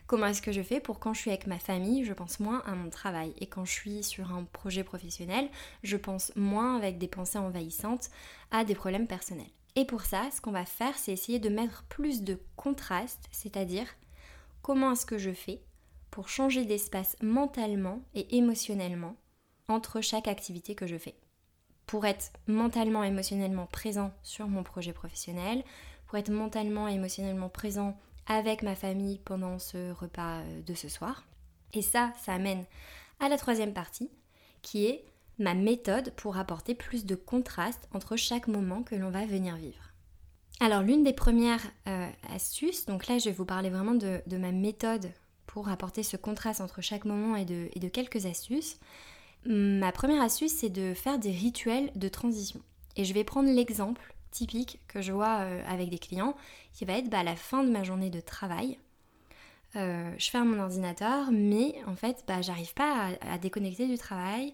Comment 0.05 0.27
est-ce 0.27 0.41
que 0.41 0.51
je 0.51 0.61
fais 0.61 0.79
pour 0.79 0.99
quand 0.99 1.13
je 1.13 1.21
suis 1.21 1.31
avec 1.31 1.47
ma 1.47 1.59
famille, 1.59 2.05
je 2.05 2.13
pense 2.13 2.39
moins 2.39 2.61
à 2.65 2.75
mon 2.75 2.89
travail 2.89 3.33
et 3.39 3.47
quand 3.47 3.65
je 3.65 3.71
suis 3.71 4.03
sur 4.03 4.31
un 4.31 4.43
projet 4.43 4.83
professionnel, 4.83 5.49
je 5.83 5.97
pense 5.97 6.31
moins 6.35 6.75
avec 6.75 6.97
des 6.97 7.07
pensées 7.07 7.37
envahissantes 7.37 8.09
à 8.51 8.63
des 8.63 8.75
problèmes 8.75 9.07
personnels. 9.07 9.51
Et 9.75 9.85
pour 9.85 10.01
ça, 10.01 10.29
ce 10.35 10.41
qu'on 10.41 10.51
va 10.51 10.65
faire, 10.65 10.97
c'est 10.97 11.11
essayer 11.11 11.39
de 11.39 11.49
mettre 11.49 11.83
plus 11.83 12.23
de 12.23 12.39
contraste, 12.55 13.27
c'est-à-dire 13.31 13.87
comment 14.61 14.93
est-ce 14.93 15.05
que 15.05 15.17
je 15.17 15.31
fais 15.31 15.61
pour 16.09 16.29
changer 16.29 16.65
d'espace 16.65 17.15
mentalement 17.21 18.01
et 18.15 18.37
émotionnellement 18.37 19.15
entre 19.67 20.01
chaque 20.01 20.27
activité 20.27 20.73
que 20.73 20.87
je 20.87 20.97
fais. 20.97 21.15
Pour 21.85 22.05
être 22.05 22.31
mentalement 22.47 23.03
et 23.03 23.09
émotionnellement 23.09 23.67
présent 23.67 24.11
sur 24.23 24.47
mon 24.47 24.63
projet 24.63 24.93
professionnel, 24.93 25.63
pour 26.07 26.17
être 26.17 26.31
mentalement 26.31 26.87
et 26.87 26.93
émotionnellement 26.93 27.49
présent 27.49 27.97
avec 28.27 28.61
ma 28.61 28.75
famille 28.75 29.19
pendant 29.25 29.57
ce 29.57 29.91
repas 29.91 30.39
euh, 30.41 30.61
de 30.61 30.73
ce 30.73 30.89
soir. 30.89 31.25
Et 31.73 31.81
ça, 31.81 32.13
ça 32.23 32.33
amène 32.33 32.65
à 33.19 33.29
la 33.29 33.37
troisième 33.37 33.73
partie, 33.73 34.09
qui 34.61 34.85
est 34.85 35.05
ma 35.39 35.53
méthode 35.53 36.11
pour 36.15 36.37
apporter 36.37 36.75
plus 36.75 37.05
de 37.05 37.15
contraste 37.15 37.87
entre 37.93 38.15
chaque 38.15 38.47
moment 38.47 38.83
que 38.83 38.95
l'on 38.95 39.09
va 39.09 39.25
venir 39.25 39.55
vivre. 39.55 39.93
Alors 40.59 40.81
l'une 40.81 41.03
des 41.03 41.13
premières 41.13 41.63
euh, 41.87 42.09
astuces, 42.33 42.85
donc 42.85 43.07
là 43.07 43.19
je 43.19 43.25
vais 43.25 43.35
vous 43.35 43.45
parler 43.45 43.69
vraiment 43.69 43.93
de, 43.93 44.21
ma 44.37 44.51
méthode 44.51 45.11
pour 45.45 45.69
apporter 45.69 46.01
ce 46.01 46.17
contraste 46.17 46.61
entre 46.61 46.81
chaque 46.81 47.05
moment 47.05 47.35
et 47.35 47.45
de, 47.45 47.87
quelques 47.89 48.25
astuces. 48.25 48.79
Ma 49.45 49.91
première 49.91 50.23
astuce 50.23 50.53
c'est 50.53 50.69
de 50.69 50.95
faire 50.95 51.19
des 51.19 51.31
rituels 51.31 51.91
de 51.95 52.09
transition. 52.09 52.59
Et 52.95 53.05
je 53.05 53.13
vais 53.13 53.23
prendre 53.23 53.51
l'exemple 53.51 54.15
typique 54.31 54.79
que 54.87 55.01
je 55.01 55.11
vois 55.11 55.39
euh, 55.39 55.63
avec 55.67 55.89
des 55.89 55.99
clients 55.99 56.35
qui 56.73 56.85
va 56.85 56.93
être 56.93 57.09
bah, 57.09 57.23
la 57.23 57.35
fin 57.35 57.63
de 57.63 57.69
ma 57.69 57.83
journée 57.83 58.09
de 58.09 58.19
travail. 58.19 58.77
Euh, 59.75 60.11
je 60.17 60.29
ferme 60.29 60.55
mon 60.55 60.61
ordinateur, 60.61 61.31
mais 61.31 61.75
en 61.87 61.95
fait, 61.95 62.23
bah, 62.27 62.41
j'arrive 62.41 62.73
pas 62.73 63.09
à, 63.21 63.37
déconnecter 63.37 63.87
du 63.87 63.97
travail. 63.97 64.53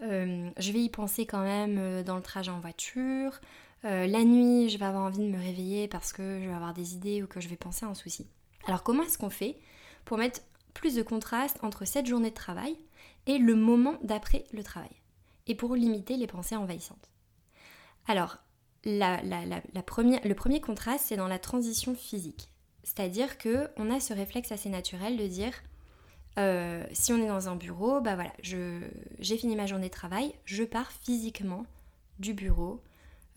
je 0.00 0.72
vais 0.72 0.80
y 0.80 0.88
penser 0.88 1.26
quand 1.26 1.42
même 1.42 2.02
dans 2.02 2.16
le 2.16 2.22
trajet 2.22 2.50
en 2.50 2.60
voiture. 2.60 3.40
Euh, 3.84 4.06
la 4.06 4.24
nuit, 4.24 4.68
je 4.68 4.78
vais 4.78 4.84
avoir 4.84 5.04
envie 5.04 5.18
de 5.18 5.30
me 5.30 5.38
réveiller 5.38 5.88
parce 5.88 6.12
que 6.12 6.40
je 6.40 6.48
vais 6.48 6.54
avoir 6.54 6.74
des 6.74 6.94
idées 6.94 7.22
ou 7.22 7.26
que 7.26 7.40
je 7.40 7.48
vais 7.48 7.56
penser 7.56 7.86
à 7.86 7.88
un 7.88 7.94
souci. 7.94 8.26
Alors 8.66 8.82
comment 8.82 9.02
est-ce 9.02 9.16
qu'on 9.16 9.30
fait 9.30 9.58
pour 10.04 10.18
mettre 10.18 10.40
plus 10.74 10.94
de 10.94 11.02
contraste 11.02 11.58
entre 11.62 11.86
cette 11.86 12.06
journée 12.06 12.30
de 12.30 12.34
travail 12.34 12.76
et 13.26 13.38
le 13.38 13.54
moment 13.54 13.94
d'après 14.02 14.44
le 14.52 14.62
travail 14.62 14.90
et 15.46 15.54
pour 15.54 15.74
limiter 15.74 16.16
les 16.16 16.26
pensées 16.26 16.56
envahissantes? 16.56 17.10
Alors, 18.06 18.38
le 18.84 20.32
premier 20.32 20.60
contraste, 20.60 21.06
c'est 21.08 21.16
dans 21.16 21.28
la 21.28 21.38
transition 21.38 21.94
physique. 21.94 22.50
C'est-à-dire 22.82 23.38
que 23.38 23.68
on 23.76 23.90
a 23.90 24.00
ce 24.00 24.14
réflexe 24.14 24.52
assez 24.52 24.68
naturel 24.68 25.16
de 25.16 25.26
dire 25.26 25.52
euh, 26.38 26.84
si 26.92 27.12
on 27.12 27.22
est 27.22 27.26
dans 27.26 27.48
un 27.48 27.56
bureau, 27.56 28.00
bah 28.00 28.14
voilà, 28.14 28.32
j'ai 28.42 29.36
fini 29.36 29.56
ma 29.56 29.66
journée 29.66 29.88
de 29.88 29.92
travail, 29.92 30.34
je 30.44 30.64
pars 30.64 30.90
physiquement 30.92 31.66
du 32.18 32.34
bureau 32.34 32.80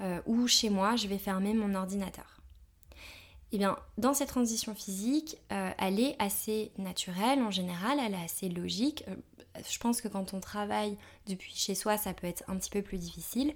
euh, 0.01 0.21
ou 0.25 0.47
chez 0.47 0.69
moi, 0.69 0.95
je 0.95 1.07
vais 1.07 1.17
fermer 1.17 1.53
mon 1.53 1.75
ordinateur. 1.75 2.41
Eh 3.51 3.57
bien, 3.57 3.77
dans 3.97 4.13
cette 4.13 4.29
transition 4.29 4.73
physique, 4.73 5.37
euh, 5.51 5.71
elle 5.77 5.99
est 5.99 6.15
assez 6.19 6.71
naturelle 6.77 7.41
en 7.41 7.51
général, 7.51 7.99
elle 7.99 8.13
est 8.13 8.23
assez 8.23 8.49
logique. 8.49 9.03
je 9.69 9.77
pense 9.77 10.01
que 10.01 10.07
quand 10.07 10.33
on 10.33 10.39
travaille 10.39 10.97
depuis 11.27 11.53
chez 11.53 11.75
soi, 11.75 11.97
ça 11.97 12.13
peut 12.13 12.27
être 12.27 12.43
un 12.47 12.57
petit 12.57 12.71
peu 12.71 12.81
plus 12.81 12.97
difficile. 12.97 13.53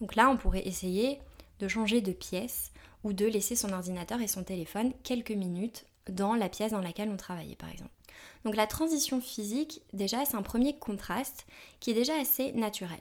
Donc 0.00 0.14
là, 0.14 0.30
on 0.30 0.36
pourrait 0.36 0.66
essayer 0.66 1.18
de 1.58 1.68
changer 1.68 2.00
de 2.00 2.12
pièce 2.12 2.72
ou 3.04 3.12
de 3.12 3.26
laisser 3.26 3.56
son 3.56 3.72
ordinateur 3.72 4.20
et 4.20 4.28
son 4.28 4.44
téléphone 4.44 4.92
quelques 5.02 5.30
minutes 5.32 5.86
dans 6.08 6.34
la 6.34 6.48
pièce 6.48 6.72
dans 6.72 6.80
laquelle 6.80 7.10
on 7.10 7.16
travaillait 7.16 7.56
par 7.56 7.70
exemple. 7.70 7.90
Donc 8.44 8.56
la 8.56 8.66
transition 8.66 9.20
physique, 9.20 9.82
déjà, 9.92 10.24
c'est 10.24 10.36
un 10.36 10.42
premier 10.42 10.78
contraste 10.78 11.46
qui 11.80 11.90
est 11.90 11.94
déjà 11.94 12.18
assez 12.18 12.52
naturel. 12.52 13.00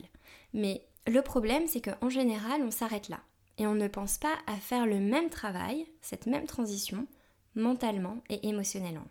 Mais 0.53 0.83
le 1.07 1.21
problème, 1.21 1.67
c'est 1.67 1.81
qu'en 1.81 2.09
général, 2.09 2.61
on 2.61 2.71
s'arrête 2.71 3.09
là. 3.09 3.19
Et 3.57 3.65
on 3.65 3.75
ne 3.75 3.87
pense 3.87 4.17
pas 4.17 4.35
à 4.45 4.55
faire 4.55 4.85
le 4.85 4.99
même 4.99 5.29
travail, 5.29 5.87
cette 6.01 6.27
même 6.27 6.45
transition, 6.45 7.07
mentalement 7.55 8.17
et 8.29 8.47
émotionnellement. 8.47 9.07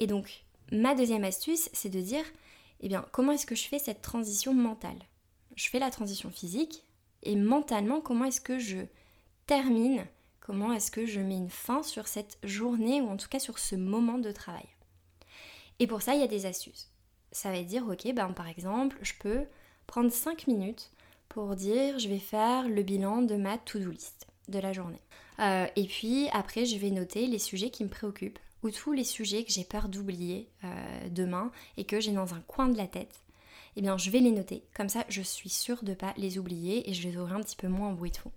Et 0.00 0.06
donc, 0.06 0.44
ma 0.70 0.94
deuxième 0.94 1.24
astuce, 1.24 1.70
c'est 1.72 1.88
de 1.88 2.00
dire, 2.00 2.24
eh 2.80 2.88
bien, 2.88 3.06
comment 3.12 3.32
est-ce 3.32 3.46
que 3.46 3.54
je 3.54 3.66
fais 3.66 3.78
cette 3.78 4.02
transition 4.02 4.52
mentale? 4.52 4.98
Je 5.56 5.68
fais 5.68 5.78
la 5.78 5.90
transition 5.90 6.30
physique, 6.30 6.84
et 7.24 7.36
mentalement, 7.36 8.00
comment 8.00 8.24
est-ce 8.24 8.40
que 8.40 8.58
je 8.58 8.78
termine, 9.46 10.06
comment 10.40 10.72
est-ce 10.72 10.90
que 10.90 11.06
je 11.06 11.20
mets 11.20 11.36
une 11.36 11.50
fin 11.50 11.82
sur 11.82 12.08
cette 12.08 12.38
journée, 12.42 13.00
ou 13.00 13.08
en 13.08 13.16
tout 13.16 13.28
cas 13.28 13.38
sur 13.38 13.58
ce 13.58 13.76
moment 13.76 14.18
de 14.18 14.30
travail? 14.30 14.68
Et 15.78 15.86
pour 15.86 16.02
ça, 16.02 16.14
il 16.14 16.20
y 16.20 16.24
a 16.24 16.28
des 16.28 16.46
astuces. 16.46 16.90
Ça 17.32 17.50
va 17.50 17.62
dire, 17.62 17.86
ok, 17.88 18.12
ben, 18.14 18.32
par 18.32 18.48
exemple, 18.48 18.96
je 19.02 19.12
peux 19.18 19.44
prendre 19.86 20.10
5 20.10 20.46
minutes 20.46 20.90
pour 21.28 21.56
dire 21.56 21.98
je 21.98 22.08
vais 22.08 22.18
faire 22.18 22.68
le 22.68 22.82
bilan 22.82 23.22
de 23.22 23.34
ma 23.34 23.58
to-do 23.58 23.90
list 23.90 24.26
de 24.48 24.58
la 24.58 24.72
journée. 24.72 25.00
Euh, 25.40 25.66
et 25.74 25.84
puis 25.84 26.28
après, 26.32 26.64
je 26.64 26.78
vais 26.78 26.90
noter 26.90 27.26
les 27.26 27.38
sujets 27.38 27.70
qui 27.70 27.82
me 27.84 27.88
préoccupent 27.88 28.38
ou 28.62 28.70
tous 28.70 28.92
les 28.92 29.04
sujets 29.04 29.44
que 29.44 29.50
j'ai 29.50 29.64
peur 29.64 29.88
d'oublier 29.88 30.48
euh, 30.62 30.68
demain 31.10 31.50
et 31.76 31.84
que 31.84 32.00
j'ai 32.00 32.12
dans 32.12 32.34
un 32.34 32.40
coin 32.40 32.68
de 32.68 32.76
la 32.76 32.86
tête. 32.86 33.23
Eh 33.76 33.82
bien, 33.82 33.98
je 33.98 34.10
vais 34.10 34.20
les 34.20 34.30
noter. 34.30 34.64
Comme 34.74 34.88
ça, 34.88 35.04
je 35.08 35.22
suis 35.22 35.50
sûre 35.50 35.82
de 35.82 35.90
ne 35.90 35.94
pas 35.94 36.14
les 36.16 36.38
oublier 36.38 36.88
et 36.88 36.94
je 36.94 37.08
les 37.08 37.16
aurai 37.16 37.34
un 37.34 37.40
petit 37.40 37.56
peu 37.56 37.68
moins 37.68 37.88
en 37.88 37.94
bruit 37.94 38.10
de 38.10 38.16
fond. 38.16 38.32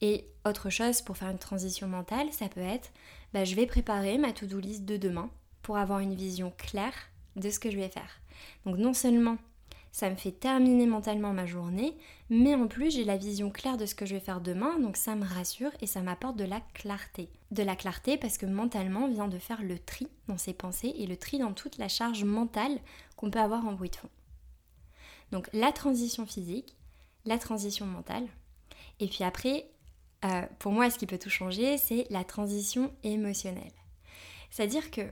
Et 0.00 0.26
autre 0.44 0.70
chose 0.70 1.02
pour 1.02 1.16
faire 1.16 1.30
une 1.30 1.38
transition 1.38 1.88
mentale, 1.88 2.32
ça 2.32 2.48
peut 2.48 2.60
être, 2.60 2.90
bah, 3.32 3.44
je 3.44 3.54
vais 3.54 3.66
préparer 3.66 4.16
ma 4.16 4.32
to-do 4.32 4.60
list 4.60 4.84
de 4.84 4.96
demain 4.96 5.30
pour 5.62 5.76
avoir 5.76 5.98
une 6.00 6.14
vision 6.14 6.52
claire 6.56 6.94
de 7.36 7.50
ce 7.50 7.58
que 7.58 7.70
je 7.70 7.76
vais 7.76 7.88
faire. 7.88 8.20
Donc 8.64 8.78
non 8.78 8.94
seulement 8.94 9.36
ça 9.90 10.10
me 10.10 10.16
fait 10.16 10.32
terminer 10.32 10.86
mentalement 10.86 11.32
ma 11.32 11.46
journée, 11.46 11.96
mais 12.30 12.54
en 12.54 12.68
plus 12.68 12.92
j'ai 12.92 13.04
la 13.04 13.16
vision 13.16 13.50
claire 13.50 13.76
de 13.76 13.86
ce 13.86 13.94
que 13.94 14.06
je 14.06 14.14
vais 14.14 14.20
faire 14.20 14.40
demain, 14.40 14.78
donc 14.78 14.96
ça 14.96 15.16
me 15.16 15.24
rassure 15.24 15.72
et 15.80 15.86
ça 15.86 16.02
m'apporte 16.02 16.36
de 16.36 16.44
la 16.44 16.60
clarté. 16.74 17.28
De 17.50 17.62
la 17.62 17.74
clarté 17.74 18.16
parce 18.16 18.38
que 18.38 18.46
mentalement 18.46 19.08
vient 19.08 19.28
de 19.28 19.38
faire 19.38 19.62
le 19.62 19.78
tri 19.78 20.06
dans 20.28 20.38
ses 20.38 20.52
pensées 20.52 20.94
et 20.96 21.06
le 21.06 21.16
tri 21.16 21.38
dans 21.38 21.52
toute 21.52 21.78
la 21.78 21.88
charge 21.88 22.22
mentale 22.22 22.78
qu'on 23.18 23.30
peut 23.30 23.40
avoir 23.40 23.66
en 23.66 23.72
bruit 23.72 23.90
de 23.90 23.96
fond. 23.96 24.08
Donc 25.32 25.50
la 25.52 25.72
transition 25.72 26.24
physique, 26.24 26.76
la 27.24 27.36
transition 27.36 27.84
mentale, 27.84 28.26
et 29.00 29.08
puis 29.08 29.24
après, 29.24 29.66
euh, 30.24 30.46
pour 30.60 30.72
moi 30.72 30.88
ce 30.88 30.98
qui 30.98 31.06
peut 31.06 31.18
tout 31.18 31.28
changer, 31.28 31.76
c'est 31.78 32.06
la 32.10 32.24
transition 32.24 32.92
émotionnelle. 33.02 33.72
C'est-à-dire 34.50 34.90
que 34.90 35.02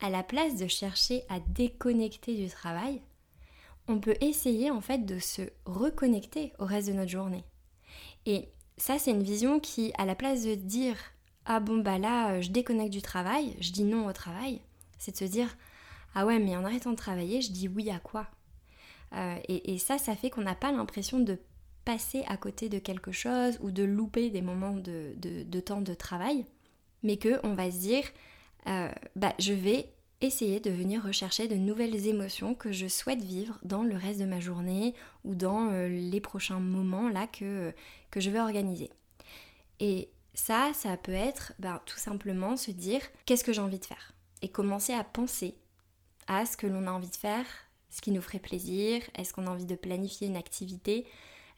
à 0.00 0.10
la 0.10 0.22
place 0.22 0.56
de 0.56 0.68
chercher 0.68 1.24
à 1.30 1.40
déconnecter 1.40 2.36
du 2.36 2.48
travail, 2.48 3.00
on 3.88 3.98
peut 3.98 4.16
essayer 4.20 4.70
en 4.70 4.80
fait 4.80 5.06
de 5.06 5.18
se 5.18 5.42
reconnecter 5.64 6.52
au 6.58 6.66
reste 6.66 6.88
de 6.88 6.92
notre 6.92 7.10
journée. 7.10 7.44
Et 8.26 8.48
ça, 8.76 8.98
c'est 8.98 9.10
une 9.10 9.22
vision 9.22 9.60
qui, 9.60 9.92
à 9.96 10.04
la 10.04 10.14
place 10.14 10.44
de 10.44 10.54
dire 10.54 10.96
ah 11.46 11.60
bon 11.60 11.78
bah 11.78 11.98
là 11.98 12.40
je 12.40 12.50
déconnecte 12.50 12.92
du 12.92 13.02
travail, 13.02 13.56
je 13.60 13.72
dis 13.72 13.84
non 13.84 14.06
au 14.06 14.12
travail, 14.12 14.60
c'est 14.98 15.12
de 15.12 15.16
se 15.16 15.24
dire 15.24 15.56
ah 16.14 16.26
ouais 16.26 16.38
mais 16.38 16.56
en 16.56 16.64
arrêtant 16.64 16.90
de 16.90 16.96
travailler, 16.96 17.42
je 17.42 17.52
dis 17.52 17.68
oui 17.68 17.90
à 17.90 17.98
quoi 17.98 18.28
euh, 19.14 19.36
et, 19.48 19.78
ça, 19.78 19.96
ça 19.96 20.16
fait 20.16 20.28
qu'on 20.28 20.42
n'a 20.42 20.56
pas 20.56 20.72
l'impression 20.72 21.20
de 21.20 21.38
passer 21.84 22.24
à 22.26 22.36
côté 22.36 22.68
de 22.68 22.80
quelque 22.80 23.12
chose 23.12 23.58
ou 23.60 23.70
de 23.70 23.84
louper 23.84 24.30
des 24.30 24.42
moments 24.42 24.74
de, 24.74 25.14
de 25.16 25.60
temps 25.60 25.82
de 25.82 25.94
travail, 25.94 26.44
mais 27.04 27.16
qu'on 27.16 27.54
va 27.54 27.70
se 27.70 27.78
dire 27.78 28.04
euh, 28.66 28.90
bah, 29.14 29.34
je 29.38 29.52
vais 29.52 29.90
essayer 30.20 30.58
de 30.58 30.70
venir 30.70 31.04
rechercher 31.04 31.48
de 31.48 31.54
nouvelles 31.54 32.06
émotions 32.06 32.54
que 32.54 32.72
je 32.72 32.86
souhaite 32.86 33.22
vivre 33.22 33.58
dans 33.62 33.82
le 33.82 33.96
reste 33.96 34.20
de 34.20 34.24
ma 34.24 34.40
journée 34.40 34.94
ou 35.24 35.34
dans 35.34 35.70
euh, 35.70 35.88
les 35.88 36.20
prochains 36.20 36.60
moments 36.60 37.08
là 37.08 37.26
que, 37.26 37.72
que 38.10 38.20
je 38.20 38.30
vais 38.30 38.40
organiser. 38.40 38.90
Et 39.80 40.08
ça, 40.32 40.70
ça 40.72 40.96
peut 40.96 41.12
être 41.12 41.52
bah, 41.58 41.82
tout 41.84 41.98
simplement 41.98 42.56
se 42.56 42.70
dire 42.70 43.02
qu'est-ce 43.26 43.44
que 43.44 43.52
j'ai 43.52 43.60
envie 43.60 43.78
de 43.78 43.84
faire 43.84 44.12
et 44.40 44.48
commencer 44.48 44.94
à 44.94 45.04
penser 45.04 45.54
à 46.26 46.46
ce 46.46 46.56
que 46.56 46.66
l'on 46.66 46.86
a 46.86 46.92
envie 46.92 47.10
de 47.10 47.16
faire, 47.16 47.46
ce 47.90 48.00
qui 48.00 48.10
nous 48.10 48.22
ferait 48.22 48.38
plaisir, 48.38 49.02
est-ce 49.16 49.32
qu'on 49.32 49.46
a 49.46 49.50
envie 49.50 49.66
de 49.66 49.76
planifier 49.76 50.26
une 50.26 50.36
activité 50.36 51.06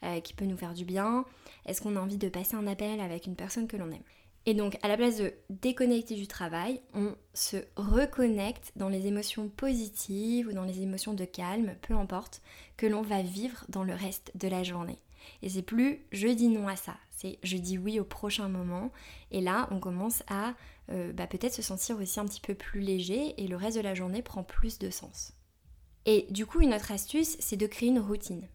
euh, 0.03 0.19
qui 0.19 0.33
peut 0.33 0.45
nous 0.45 0.57
faire 0.57 0.73
du 0.73 0.85
bien, 0.85 1.25
est-ce 1.65 1.81
qu'on 1.81 1.95
a 1.95 1.99
envie 1.99 2.17
de 2.17 2.29
passer 2.29 2.55
un 2.55 2.67
appel 2.67 2.99
avec 2.99 3.25
une 3.25 3.35
personne 3.35 3.67
que 3.67 3.77
l'on 3.77 3.91
aime. 3.91 4.03
Et 4.45 4.53
donc, 4.53 4.77
à 4.81 4.87
la 4.87 4.95
place 4.95 5.17
de 5.17 5.33
déconnecter 5.49 6.15
du 6.15 6.27
travail, 6.27 6.79
on 6.93 7.15
se 7.33 7.57
reconnecte 7.75 8.71
dans 8.77 8.87
les 8.87 9.07
émotions 9.07 9.49
positives 9.49 10.47
ou 10.47 10.53
dans 10.53 10.63
les 10.63 10.81
émotions 10.81 11.13
de 11.13 11.25
calme, 11.25 11.75
peu 11.81 11.95
importe, 11.95 12.41
que 12.77 12.85
l'on 12.85 13.01
va 13.01 13.21
vivre 13.21 13.65
dans 13.67 13.83
le 13.83 13.93
reste 13.93 14.31
de 14.35 14.47
la 14.47 14.63
journée. 14.63 14.99
Et 15.41 15.49
c'est 15.49 15.63
plus 15.63 16.05
je 16.11 16.27
dis 16.27 16.47
non 16.47 16.67
à 16.67 16.75
ça, 16.75 16.95
c'est 17.09 17.39
je 17.43 17.57
dis 17.57 17.77
oui 17.77 17.99
au 17.99 18.05
prochain 18.05 18.47
moment. 18.47 18.91
Et 19.31 19.41
là, 19.41 19.67
on 19.71 19.79
commence 19.79 20.23
à 20.29 20.53
euh, 20.89 21.11
bah, 21.11 21.27
peut-être 21.27 21.53
se 21.53 21.61
sentir 21.61 21.97
aussi 21.97 22.19
un 22.19 22.25
petit 22.25 22.41
peu 22.41 22.55
plus 22.55 22.79
léger 22.79 23.33
et 23.41 23.47
le 23.47 23.57
reste 23.57 23.77
de 23.77 23.81
la 23.81 23.93
journée 23.93 24.21
prend 24.21 24.43
plus 24.43 24.79
de 24.79 24.89
sens. 24.89 25.33
Et 26.05 26.27
du 26.29 26.45
coup, 26.45 26.61
une 26.61 26.73
autre 26.73 26.91
astuce, 26.91 27.35
c'est 27.39 27.57
de 27.57 27.67
créer 27.67 27.89
une 27.89 27.99
routine. 27.99 28.47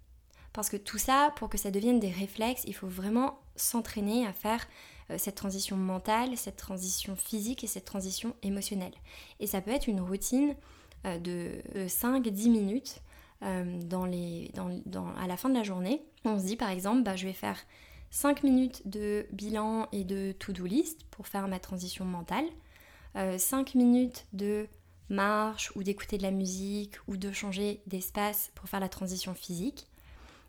Parce 0.55 0.71
que 0.71 0.77
tout 0.77 0.99
ça, 0.99 1.33
pour 1.37 1.49
que 1.49 1.59
ça 1.59 1.71
devienne 1.71 2.01
des 2.01 2.11
réflexes, 2.11 2.65
il 2.67 2.75
faut 2.75 2.89
vraiment 2.89 3.39
s'entraîner 3.57 4.27
à 4.27 4.33
faire 4.33 4.67
euh, 5.11 5.19
cette 5.19 5.35
transition 5.35 5.77
mentale, 5.77 6.37
cette 6.37 6.57
transition 6.57 7.17
physique 7.17 7.65
et 7.65 7.67
cette 7.67 7.85
transition 7.85 8.35
émotionnelle. 8.43 8.95
Et 9.41 9.47
ça 9.47 9.61
peut 9.61 9.71
être 9.71 9.87
une 9.87 10.01
routine 10.01 10.55
euh, 11.05 11.19
de 11.19 11.63
5-10 11.87 12.51
minutes 12.51 13.03
à 13.43 15.27
la 15.27 15.37
fin 15.37 15.49
de 15.49 15.55
la 15.55 15.65
journée. 15.65 16.03
On 16.25 16.39
se 16.39 16.45
dit 16.45 16.57
par 16.57 16.71
exemple, 16.71 17.03
bah, 17.03 17.17
je 17.17 17.27
vais 17.27 17.33
faire 17.33 17.59
5 18.13 18.45
minutes 18.45 18.83
de 18.85 19.27
bilan 19.33 19.89
et 19.91 20.05
de 20.05 20.33
to-do 20.39 20.67
list 20.67 21.01
pour 21.11 21.27
faire 21.27 21.49
ma 21.49 21.59
transition 21.59 22.05
mentale, 22.05 22.45
5 23.15 23.75
minutes 23.75 24.27
de 24.33 24.69
marche 25.09 25.73
ou 25.77 25.83
d'écouter 25.83 26.19
de 26.19 26.23
la 26.23 26.31
musique 26.31 26.97
ou 27.09 27.17
de 27.17 27.33
changer 27.33 27.81
d'espace 27.87 28.53
pour 28.55 28.69
faire 28.69 28.81
la 28.81 28.89
transition 28.89 29.35
physique. 29.35 29.87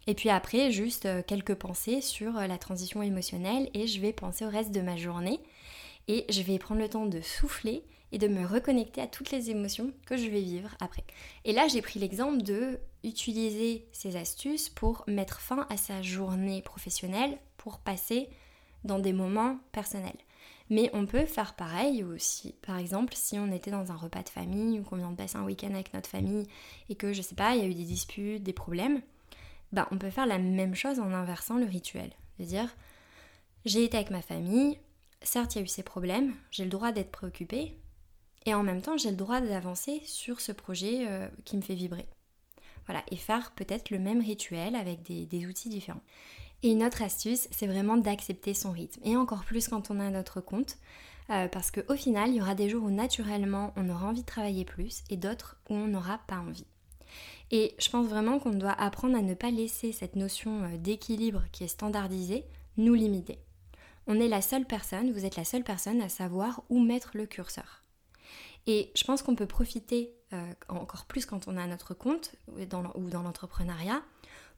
Et 0.07 0.13
puis 0.13 0.29
après, 0.29 0.71
juste 0.71 1.05
euh, 1.05 1.21
quelques 1.25 1.55
pensées 1.55 2.01
sur 2.01 2.37
euh, 2.37 2.47
la 2.47 2.57
transition 2.57 3.01
émotionnelle 3.01 3.69
et 3.73 3.87
je 3.87 4.01
vais 4.01 4.11
penser 4.11 4.45
au 4.45 4.49
reste 4.49 4.71
de 4.71 4.81
ma 4.81 4.97
journée 4.97 5.39
et 6.09 6.25
je 6.29 6.41
vais 6.41 6.59
prendre 6.59 6.81
le 6.81 6.89
temps 6.89 7.05
de 7.05 7.21
souffler 7.21 7.85
et 8.11 8.17
de 8.17 8.27
me 8.27 8.45
reconnecter 8.45 8.99
à 8.99 9.07
toutes 9.07 9.31
les 9.31 9.49
émotions 9.49 9.93
que 10.05 10.17
je 10.17 10.27
vais 10.27 10.41
vivre 10.41 10.75
après. 10.81 11.05
Et 11.45 11.53
là, 11.53 11.69
j'ai 11.69 11.81
pris 11.81 11.99
l'exemple 11.99 12.43
de 12.43 12.79
utiliser 13.05 13.87
ces 13.93 14.17
astuces 14.17 14.67
pour 14.67 15.05
mettre 15.07 15.39
fin 15.39 15.65
à 15.69 15.77
sa 15.77 16.01
journée 16.01 16.61
professionnelle 16.61 17.37
pour 17.63 17.79
passer 17.79 18.27
dans 18.83 18.99
des 18.99 19.13
moments 19.13 19.57
personnels. 19.71 20.17
Mais 20.69 20.89
on 20.93 21.05
peut 21.05 21.25
faire 21.25 21.55
pareil 21.55 22.03
aussi. 22.03 22.55
Par 22.65 22.77
exemple, 22.77 23.13
si 23.15 23.39
on 23.39 23.53
était 23.53 23.71
dans 23.71 23.91
un 23.91 23.95
repas 23.95 24.21
de 24.21 24.29
famille 24.29 24.79
ou 24.79 24.83
qu'on 24.83 24.97
vient 24.97 25.11
de 25.11 25.15
passer 25.15 25.37
un 25.37 25.45
week-end 25.45 25.73
avec 25.73 25.93
notre 25.93 26.09
famille 26.09 26.45
et 26.89 26.95
que, 26.95 27.13
je 27.13 27.21
sais 27.21 27.35
pas, 27.35 27.55
il 27.55 27.61
y 27.61 27.65
a 27.65 27.69
eu 27.69 27.73
des 27.73 27.85
disputes, 27.85 28.43
des 28.43 28.51
problèmes, 28.51 29.01
bah, 29.71 29.87
on 29.91 29.97
peut 29.97 30.09
faire 30.09 30.25
la 30.25 30.39
même 30.39 30.75
chose 30.75 30.99
en 30.99 31.13
inversant 31.13 31.57
le 31.57 31.65
rituel. 31.65 32.11
C'est-à-dire, 32.35 32.75
j'ai 33.63 33.85
été 33.85 33.95
avec 33.95 34.11
ma 34.11 34.21
famille, 34.21 34.77
certes 35.21 35.55
il 35.55 35.59
y 35.59 35.61
a 35.61 35.63
eu 35.63 35.67
ces 35.67 35.83
problèmes, 35.83 36.33
j'ai 36.51 36.65
le 36.65 36.69
droit 36.69 36.91
d'être 36.91 37.11
préoccupée, 37.11 37.77
et 38.45 38.53
en 38.53 38.63
même 38.63 38.81
temps 38.81 38.97
j'ai 38.97 39.09
le 39.09 39.15
droit 39.15 39.39
d'avancer 39.39 40.01
sur 40.05 40.41
ce 40.41 40.51
projet 40.51 41.07
euh, 41.07 41.29
qui 41.45 41.55
me 41.55 41.61
fait 41.61 41.75
vibrer. 41.75 42.07
Voilà, 42.85 43.03
et 43.11 43.15
faire 43.15 43.51
peut-être 43.51 43.89
le 43.89 43.99
même 43.99 44.19
rituel 44.19 44.75
avec 44.75 45.03
des, 45.03 45.45
outils 45.45 45.69
différents. 45.69 46.01
Et 46.63 46.71
une 46.71 46.83
autre 46.83 47.01
astuce, 47.01 47.49
c'est 47.51 47.67
vraiment 47.67 47.97
d'accepter 47.97 48.53
son 48.53 48.71
rythme, 48.71 49.01
et 49.03 49.17
encore 49.17 49.43
plus 49.43 49.67
quand 49.67 49.91
on 49.91 49.99
a 49.99 50.09
notre 50.09 50.39
compte, 50.39 50.77
euh, 51.29 51.49
parce 51.49 51.71
qu'au 51.71 51.95
final, 51.95 52.29
il 52.29 52.35
y 52.35 52.41
aura 52.41 52.55
des 52.55 52.69
jours 52.69 52.85
où 52.85 52.89
naturellement 52.89 53.73
on 53.75 53.89
aura 53.89 54.07
envie 54.07 54.21
de 54.21 54.25
travailler 54.25 54.63
plus, 54.63 55.03
et 55.09 55.17
d'autres 55.17 55.57
où 55.69 55.73
on 55.73 55.87
n'aura 55.87 56.19
pas 56.25 56.37
envie. 56.37 56.65
Et 57.51 57.75
je 57.79 57.89
pense 57.89 58.07
vraiment 58.07 58.39
qu'on 58.39 58.51
doit 58.51 58.71
apprendre 58.71 59.17
à 59.17 59.21
ne 59.21 59.33
pas 59.33 59.51
laisser 59.51 59.91
cette 59.91 60.15
notion 60.15 60.63
euh, 60.63 60.77
d'équilibre 60.77 61.43
qui 61.51 61.65
est 61.65 61.67
standardisée 61.67 62.45
nous 62.77 62.93
limiter. 62.95 63.37
on 64.07 64.19
est 64.19 64.27
la 64.27 64.41
seule 64.41 64.65
personne, 64.65 65.11
vous 65.11 65.25
êtes 65.25 65.35
la 65.35 65.45
seule 65.45 65.63
personne 65.63 66.01
à 66.01 66.09
savoir 66.09 66.63
où 66.69 66.79
mettre 66.79 67.11
le 67.13 67.25
curseur. 67.25 67.83
Et 68.67 68.91
je 68.95 69.03
pense 69.03 69.21
qu'on 69.21 69.35
peut 69.35 69.45
profiter 69.45 70.13
euh, 70.31 70.53
encore 70.69 71.05
plus 71.05 71.25
quand 71.25 71.47
on 71.47 71.57
a 71.57 71.67
notre 71.67 71.93
compte 71.93 72.31
ou 72.47 72.65
dans 72.65 73.21
l'entrepreneuriat 73.21 74.01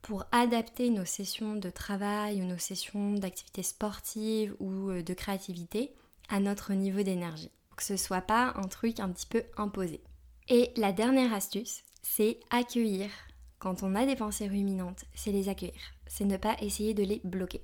pour 0.05 0.23
adapter 0.31 0.91
nos 0.91 1.03
sessions 1.03 1.55
de 1.55 1.71
travail 1.71 2.39
ou 2.39 2.45
nos 2.45 2.59
sessions 2.59 3.15
d'activité 3.15 3.63
sportive 3.63 4.55
ou 4.59 4.91
euh, 4.91 5.01
de 5.01 5.13
créativité 5.15 5.95
à 6.29 6.39
notre 6.39 6.73
niveau 6.73 7.01
d'énergie. 7.01 7.49
Que 7.75 7.83
ce 7.83 7.97
soit 7.97 8.21
pas 8.21 8.53
un 8.55 8.67
truc 8.67 8.99
un 8.99 9.09
petit 9.09 9.25
peu 9.25 9.41
imposé. 9.57 10.01
Et 10.47 10.71
la 10.75 10.91
dernière 10.91 11.33
astuce, 11.33 11.81
c'est 12.03 12.39
accueillir. 12.51 13.09
Quand 13.57 13.81
on 13.81 13.95
a 13.95 14.05
des 14.05 14.15
pensées 14.15 14.47
ruminantes, 14.47 15.05
c'est 15.15 15.31
les 15.31 15.49
accueillir. 15.49 15.81
C'est 16.05 16.25
ne 16.25 16.37
pas 16.37 16.55
essayer 16.61 16.93
de 16.93 17.03
les 17.03 17.19
bloquer. 17.23 17.63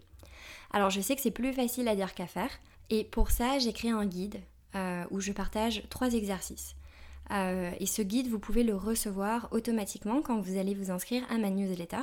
Alors 0.72 0.90
je 0.90 1.00
sais 1.00 1.16
que 1.16 1.22
c'est 1.22 1.30
plus 1.30 1.54
facile 1.54 1.88
à 1.88 1.96
dire 1.96 2.16
qu'à 2.16 2.26
faire. 2.26 2.50
Et 2.90 3.04
pour 3.04 3.30
ça, 3.30 3.60
j'ai 3.60 3.72
créé 3.72 3.92
un 3.92 4.08
guide 4.08 4.42
euh, 4.74 5.04
où 5.12 5.20
je 5.20 5.32
partage 5.32 5.84
trois 5.92 6.12
exercices. 6.16 6.76
Euh, 7.30 7.72
et 7.80 7.86
ce 7.86 8.02
guide, 8.02 8.30
vous 8.30 8.40
pouvez 8.40 8.64
le 8.64 8.76
recevoir 8.76 9.48
automatiquement 9.52 10.24
quand 10.24 10.42
vous 10.42 10.58
allez 10.58 10.74
vous 10.74 10.90
inscrire 10.90 11.24
à 11.30 11.38
ma 11.38 11.52
newsletter 11.52 12.02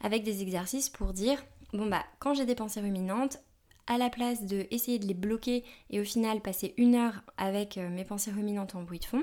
avec 0.00 0.22
des 0.22 0.42
exercices 0.42 0.88
pour 0.88 1.12
dire 1.12 1.44
bon 1.72 1.86
bah 1.86 2.04
quand 2.18 2.34
j'ai 2.34 2.46
des 2.46 2.54
pensées 2.54 2.80
ruminantes, 2.80 3.38
à 3.86 3.98
la 3.98 4.10
place 4.10 4.44
de 4.44 4.66
essayer 4.70 4.98
de 4.98 5.06
les 5.06 5.14
bloquer 5.14 5.64
et 5.90 6.00
au 6.00 6.04
final 6.04 6.40
passer 6.40 6.74
une 6.76 6.96
heure 6.96 7.22
avec 7.36 7.78
euh, 7.78 7.88
mes 7.88 8.04
pensées 8.04 8.32
ruminantes 8.32 8.74
en 8.74 8.82
bruit 8.82 8.98
de 8.98 9.04
fond, 9.04 9.22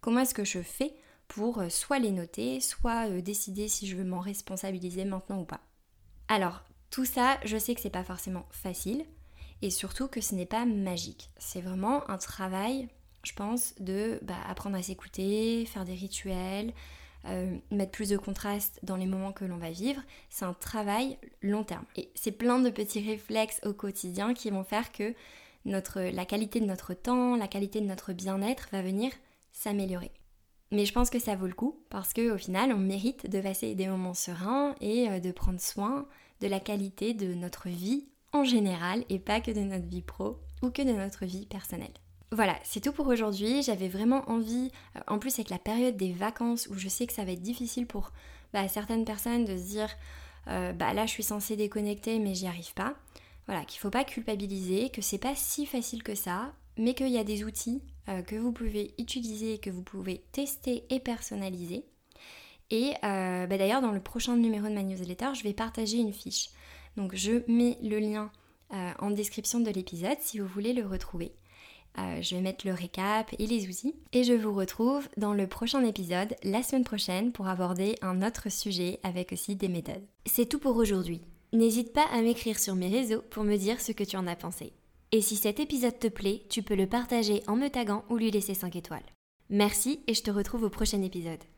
comment 0.00 0.20
est-ce 0.20 0.34
que 0.34 0.44
je 0.44 0.62
fais 0.62 0.94
pour 1.28 1.62
soit 1.68 2.00
les 2.00 2.10
noter, 2.10 2.58
soit 2.60 3.08
décider 3.20 3.68
si 3.68 3.86
je 3.86 3.96
veux 3.96 4.04
m'en 4.04 4.18
responsabiliser 4.18 5.04
maintenant 5.04 5.40
ou 5.40 5.44
pas? 5.44 5.60
Alors, 6.26 6.64
tout 6.90 7.04
ça, 7.04 7.38
je 7.44 7.56
sais 7.56 7.74
que 7.74 7.80
c'est 7.80 7.88
pas 7.88 8.02
forcément 8.02 8.46
facile 8.50 9.04
et 9.62 9.70
surtout 9.70 10.08
que 10.08 10.20
ce 10.20 10.34
n'est 10.34 10.46
pas 10.46 10.64
magique. 10.64 11.30
C'est 11.38 11.60
vraiment 11.60 12.08
un 12.10 12.18
travail, 12.18 12.88
je 13.22 13.32
pense, 13.32 13.74
de 13.78 14.18
bah, 14.22 14.34
apprendre 14.48 14.76
à 14.76 14.82
s'écouter, 14.82 15.66
faire 15.66 15.84
des 15.84 15.94
rituels, 15.94 16.72
euh, 17.26 17.56
mettre 17.70 17.92
plus 17.92 18.08
de 18.08 18.16
contraste 18.16 18.80
dans 18.82 18.96
les 18.96 19.06
moments 19.06 19.32
que 19.32 19.44
l'on 19.44 19.58
va 19.58 19.70
vivre. 19.70 20.02
C'est 20.28 20.44
un 20.44 20.54
travail 20.54 21.18
long 21.42 21.64
terme. 21.64 21.84
Et 21.96 22.10
c'est 22.14 22.32
plein 22.32 22.58
de 22.58 22.70
petits 22.70 23.06
réflexes 23.06 23.60
au 23.64 23.72
quotidien 23.72 24.34
qui 24.34 24.50
vont 24.50 24.64
faire 24.64 24.92
que 24.92 25.14
la 25.64 26.24
qualité 26.24 26.60
de 26.60 26.66
notre 26.66 26.94
temps, 26.94 27.36
la 27.36 27.48
qualité 27.48 27.80
de 27.80 27.86
notre 27.86 28.12
bien-être 28.12 28.68
va 28.72 28.82
venir 28.82 29.12
s'améliorer. 29.52 30.12
Mais 30.72 30.86
je 30.86 30.92
pense 30.92 31.10
que 31.10 31.18
ça 31.18 31.34
vaut 31.34 31.48
le 31.48 31.52
coup 31.52 31.82
parce 31.90 32.12
qu'au 32.12 32.38
final, 32.38 32.72
on 32.72 32.78
mérite 32.78 33.28
de 33.28 33.40
passer 33.40 33.74
des 33.74 33.88
moments 33.88 34.14
sereins 34.14 34.74
et 34.80 35.08
euh, 35.08 35.20
de 35.20 35.32
prendre 35.32 35.60
soin 35.60 36.06
de 36.40 36.46
la 36.46 36.60
qualité 36.60 37.12
de 37.12 37.34
notre 37.34 37.68
vie 37.68 38.06
en 38.32 38.44
général 38.44 39.04
et 39.08 39.18
pas 39.18 39.40
que 39.40 39.50
de 39.50 39.60
notre 39.60 39.86
vie 39.86 40.02
pro 40.02 40.38
ou 40.62 40.70
que 40.70 40.82
de 40.82 40.92
notre 40.92 41.26
vie 41.26 41.46
personnelle. 41.46 41.92
Voilà, 42.32 42.56
c'est 42.62 42.80
tout 42.80 42.92
pour 42.92 43.08
aujourd'hui. 43.08 43.62
J'avais 43.62 43.88
vraiment 43.88 44.28
envie, 44.30 44.70
euh, 44.94 45.00
en 45.08 45.18
plus 45.18 45.34
avec 45.34 45.50
la 45.50 45.58
période 45.58 45.96
des 45.96 46.12
vacances 46.12 46.68
où 46.68 46.74
je 46.78 46.88
sais 46.88 47.06
que 47.06 47.12
ça 47.12 47.24
va 47.24 47.32
être 47.32 47.42
difficile 47.42 47.86
pour 47.86 48.12
bah, 48.52 48.68
certaines 48.68 49.04
personnes 49.04 49.44
de 49.44 49.56
se 49.56 49.64
dire 49.64 49.88
euh, 50.46 50.72
bah 50.72 50.94
là 50.94 51.06
je 51.06 51.10
suis 51.10 51.22
censée 51.22 51.56
déconnecter 51.56 52.18
mais 52.20 52.34
j'y 52.34 52.46
arrive 52.46 52.72
pas. 52.74 52.94
Voilà, 53.46 53.64
qu'il 53.64 53.80
faut 53.80 53.90
pas 53.90 54.04
culpabiliser, 54.04 54.90
que 54.90 55.02
c'est 55.02 55.18
pas 55.18 55.34
si 55.34 55.66
facile 55.66 56.04
que 56.04 56.14
ça, 56.14 56.52
mais 56.76 56.94
qu'il 56.94 57.08
y 57.08 57.18
a 57.18 57.24
des 57.24 57.42
outils 57.42 57.82
euh, 58.08 58.22
que 58.22 58.36
vous 58.36 58.52
pouvez 58.52 58.94
utiliser, 58.98 59.58
que 59.58 59.70
vous 59.70 59.82
pouvez 59.82 60.22
tester 60.30 60.84
et 60.88 61.00
personnaliser. 61.00 61.84
Et 62.70 62.92
bah, 63.02 63.48
d'ailleurs, 63.48 63.82
dans 63.82 63.90
le 63.90 64.00
prochain 64.00 64.36
numéro 64.36 64.68
de 64.68 64.74
ma 64.74 64.84
newsletter, 64.84 65.30
je 65.34 65.42
vais 65.42 65.52
partager 65.52 65.96
une 65.96 66.12
fiche 66.12 66.50
donc 66.96 67.16
je 67.16 67.42
mets 67.48 67.76
le 67.82 67.98
lien 67.98 68.30
en 68.70 69.10
description 69.10 69.58
de 69.58 69.70
l'épisode 69.70 70.18
si 70.20 70.38
vous 70.38 70.46
voulez 70.46 70.72
le 70.72 70.86
retrouver. 70.86 71.32
Euh, 71.98 72.22
je 72.22 72.34
vais 72.34 72.40
mettre 72.40 72.66
le 72.66 72.72
récap 72.72 73.34
et 73.38 73.46
les 73.46 73.68
outils. 73.68 73.94
Et 74.12 74.24
je 74.24 74.32
vous 74.32 74.54
retrouve 74.54 75.08
dans 75.16 75.34
le 75.34 75.46
prochain 75.46 75.84
épisode 75.84 76.36
la 76.42 76.62
semaine 76.62 76.84
prochaine 76.84 77.32
pour 77.32 77.48
aborder 77.48 77.96
un 78.02 78.26
autre 78.26 78.50
sujet 78.50 79.00
avec 79.02 79.32
aussi 79.32 79.56
des 79.56 79.68
méthodes. 79.68 80.06
C'est 80.26 80.48
tout 80.48 80.58
pour 80.58 80.76
aujourd'hui. 80.76 81.20
N'hésite 81.52 81.92
pas 81.92 82.06
à 82.12 82.22
m'écrire 82.22 82.58
sur 82.58 82.76
mes 82.76 82.88
réseaux 82.88 83.22
pour 83.30 83.42
me 83.42 83.56
dire 83.56 83.80
ce 83.80 83.92
que 83.92 84.04
tu 84.04 84.16
en 84.16 84.26
as 84.26 84.36
pensé. 84.36 84.72
Et 85.12 85.20
si 85.20 85.34
cet 85.34 85.58
épisode 85.58 85.98
te 85.98 86.06
plaît, 86.06 86.42
tu 86.48 86.62
peux 86.62 86.76
le 86.76 86.86
partager 86.86 87.42
en 87.48 87.56
me 87.56 87.68
taguant 87.68 88.04
ou 88.08 88.16
lui 88.16 88.30
laisser 88.30 88.54
5 88.54 88.76
étoiles. 88.76 89.02
Merci 89.48 90.00
et 90.06 90.14
je 90.14 90.22
te 90.22 90.30
retrouve 90.30 90.62
au 90.62 90.70
prochain 90.70 91.02
épisode. 91.02 91.40